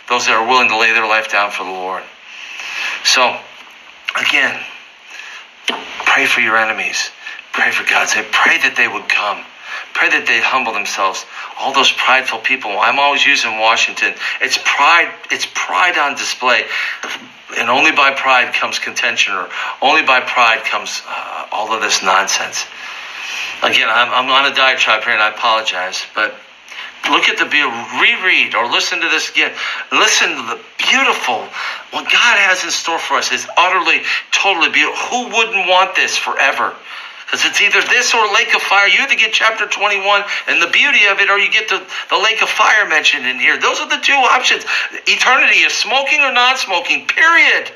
Those 0.08 0.28
that 0.28 0.36
are 0.36 0.48
willing 0.48 0.70
to 0.70 0.78
lay 0.78 0.94
their 0.94 1.08
life 1.08 1.32
down 1.32 1.52
for 1.52 1.64
the 1.64 1.72
Lord. 1.72 2.04
So, 3.04 3.38
again, 4.16 4.60
pray 6.06 6.26
for 6.26 6.42
your 6.42 6.58
enemies. 6.58 7.10
Pray 7.54 7.72
for 7.72 7.90
God's 7.90 8.14
sake. 8.14 8.32
Pray 8.32 8.60
that 8.60 8.76
they 8.78 8.88
would 8.88 9.10
come. 9.10 9.44
Pray 9.94 10.10
that 10.10 10.28
they'd 10.28 10.44
humble 10.44 10.74
themselves. 10.74 11.26
All 11.58 11.74
those 11.74 11.92
prideful 11.92 12.40
people. 12.40 12.78
I'm 12.78 13.00
always 13.00 13.26
using 13.26 13.58
Washington. 13.58 14.14
It's 14.42 14.60
pride. 14.64 15.12
It's 15.32 15.48
pride 15.56 15.98
on 15.98 16.14
display, 16.14 16.66
and 17.58 17.68
only 17.68 17.92
by 17.92 18.14
pride 18.14 18.54
comes 18.54 18.78
contention, 18.78 19.34
or 19.34 19.50
only 19.82 20.04
by 20.04 20.22
pride 20.22 20.66
comes 20.66 21.02
uh, 21.08 21.48
all 21.52 21.74
of 21.74 21.82
this 21.82 22.04
nonsense. 22.04 22.66
Again, 23.64 23.90
I'm, 23.90 24.10
I'm 24.14 24.30
on 24.30 24.52
a 24.52 24.56
diatribe 24.56 25.04
here 25.04 25.14
and 25.14 25.22
I 25.22 25.30
apologize, 25.30 26.06
but 26.14 26.36
look 27.10 27.30
at 27.30 27.38
the 27.38 27.50
reread 27.50 28.54
or 28.54 28.70
listen 28.70 29.02
to 29.02 29.10
this 29.10 29.32
again. 29.32 29.52
Listen 29.92 30.30
to 30.30 30.44
the 30.56 30.60
beautiful, 30.78 31.42
what 31.92 32.06
God 32.06 32.36
has 32.38 32.64
in 32.64 32.70
store 32.70 33.00
for 33.00 33.16
us 33.16 33.32
is 33.32 33.48
utterly, 33.58 34.04
totally 34.32 34.70
beautiful. 34.70 34.96
Who 35.10 35.22
wouldn't 35.36 35.68
want 35.68 35.96
this 35.96 36.18
forever? 36.18 36.76
Because 37.26 37.44
it's 37.44 37.60
either 37.60 37.82
this 37.82 38.14
or 38.14 38.24
lake 38.32 38.56
of 38.56 38.62
fire. 38.62 38.88
You 38.88 39.04
either 39.04 39.16
get 39.16 39.34
chapter 39.34 39.68
21 39.68 40.24
and 40.48 40.62
the 40.62 40.72
beauty 40.72 41.12
of 41.12 41.20
it, 41.20 41.30
or 41.30 41.38
you 41.38 41.52
get 41.52 41.68
the, 41.68 41.84
the 42.10 42.18
lake 42.18 42.42
of 42.42 42.48
fire 42.48 42.88
mentioned 42.88 43.26
in 43.26 43.40
here. 43.40 43.60
Those 43.60 43.82
are 43.82 43.90
the 43.90 44.00
two 44.00 44.16
options. 44.16 44.64
Eternity 45.08 45.60
is 45.68 45.74
smoking 45.74 46.22
or 46.22 46.32
non 46.32 46.56
smoking, 46.56 47.06
period. 47.06 47.68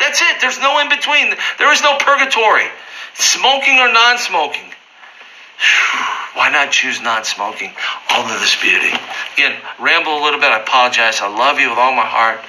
That's 0.00 0.20
it. 0.20 0.40
There's 0.40 0.58
no 0.58 0.80
in 0.80 0.88
between. 0.88 1.34
There 1.58 1.72
is 1.72 1.82
no 1.82 1.96
purgatory. 1.98 2.66
Smoking 3.14 3.78
or 3.78 3.92
non 3.92 4.18
smoking. 4.18 4.65
Why 6.34 6.50
not 6.50 6.70
choose 6.70 7.00
non-smoking? 7.00 7.72
All 8.10 8.24
of 8.24 8.40
this 8.40 8.60
beauty. 8.60 8.92
Again, 9.34 9.56
ramble 9.78 10.20
a 10.20 10.22
little 10.22 10.40
bit. 10.40 10.50
I 10.50 10.60
apologize. 10.60 11.20
I 11.20 11.28
love 11.28 11.58
you 11.58 11.70
with 11.70 11.78
all 11.78 11.92
my 11.92 12.06
heart. 12.06 12.40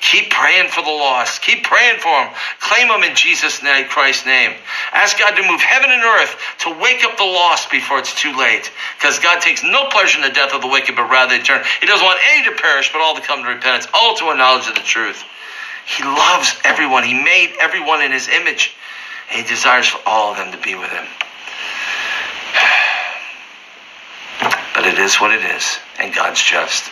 Keep 0.00 0.30
praying 0.30 0.70
for 0.70 0.82
the 0.82 0.90
lost. 0.90 1.42
Keep 1.42 1.62
praying 1.64 2.00
for 2.00 2.08
them. 2.08 2.32
Claim 2.58 2.88
them 2.88 3.02
in 3.02 3.14
Jesus' 3.14 3.62
name, 3.62 3.86
Christ's 3.86 4.24
name. 4.24 4.56
Ask 4.92 5.18
God 5.18 5.36
to 5.36 5.46
move 5.46 5.60
heaven 5.60 5.90
and 5.90 6.02
earth 6.02 6.36
to 6.60 6.70
wake 6.80 7.04
up 7.04 7.18
the 7.18 7.24
lost 7.24 7.70
before 7.70 7.98
it's 7.98 8.14
too 8.14 8.34
late. 8.36 8.70
Because 8.98 9.18
God 9.18 9.40
takes 9.42 9.62
no 9.62 9.88
pleasure 9.90 10.18
in 10.18 10.24
the 10.24 10.34
death 10.34 10.54
of 10.54 10.62
the 10.62 10.68
wicked, 10.68 10.96
but 10.96 11.10
rather 11.10 11.36
they 11.36 11.42
turn. 11.42 11.62
He 11.80 11.86
doesn't 11.86 12.04
want 12.04 12.18
any 12.32 12.48
to 12.48 12.60
perish, 12.60 12.90
but 12.92 13.02
all 13.02 13.14
to 13.14 13.20
come 13.20 13.42
to 13.42 13.48
repentance, 13.48 13.86
all 13.92 14.16
to 14.16 14.30
a 14.30 14.36
knowledge 14.36 14.68
of 14.68 14.74
the 14.74 14.80
truth. 14.80 15.22
He 15.84 16.02
loves 16.02 16.58
everyone. 16.64 17.04
He 17.04 17.14
made 17.14 17.54
everyone 17.60 18.02
in 18.02 18.10
his 18.10 18.28
image. 18.28 18.74
And 19.30 19.42
he 19.42 19.48
desires 19.48 19.86
for 19.86 20.00
all 20.06 20.32
of 20.32 20.38
them 20.38 20.50
to 20.52 20.58
be 20.58 20.74
with 20.74 20.90
him. 20.90 21.06
But 24.80 24.88
it 24.88 24.98
is 24.98 25.16
what 25.16 25.30
it 25.30 25.44
is, 25.44 25.78
and 25.98 26.10
God's 26.14 26.40
just. 26.40 26.90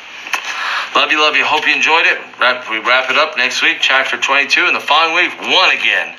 Love 0.95 1.11
you, 1.11 1.19
love 1.23 1.37
you. 1.37 1.45
Hope 1.47 1.67
you 1.67 1.75
enjoyed 1.75 2.05
it. 2.05 2.19
We 2.71 2.81
wrap 2.81 3.09
it 3.09 3.17
up 3.17 3.39
next 3.39 3.63
week, 3.63 3.79
chapter 3.81 4.19
22, 4.19 4.67
and 4.67 4.77
the 4.77 4.81
following 4.81 5.15
week, 5.15 5.41
one 5.41 5.75
again. 5.75 6.15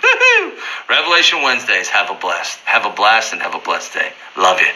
Revelation 0.90 1.44
Wednesdays. 1.44 1.88
Have 1.90 2.10
a 2.10 2.16
blast. 2.16 2.58
Have 2.66 2.88
a 2.88 2.90
blast 2.90 3.34
and 3.34 3.42
have 3.44 3.54
a 3.54 3.60
blessed 3.60 3.94
day. 3.94 4.12
Love 4.36 4.60
you. 4.60 4.72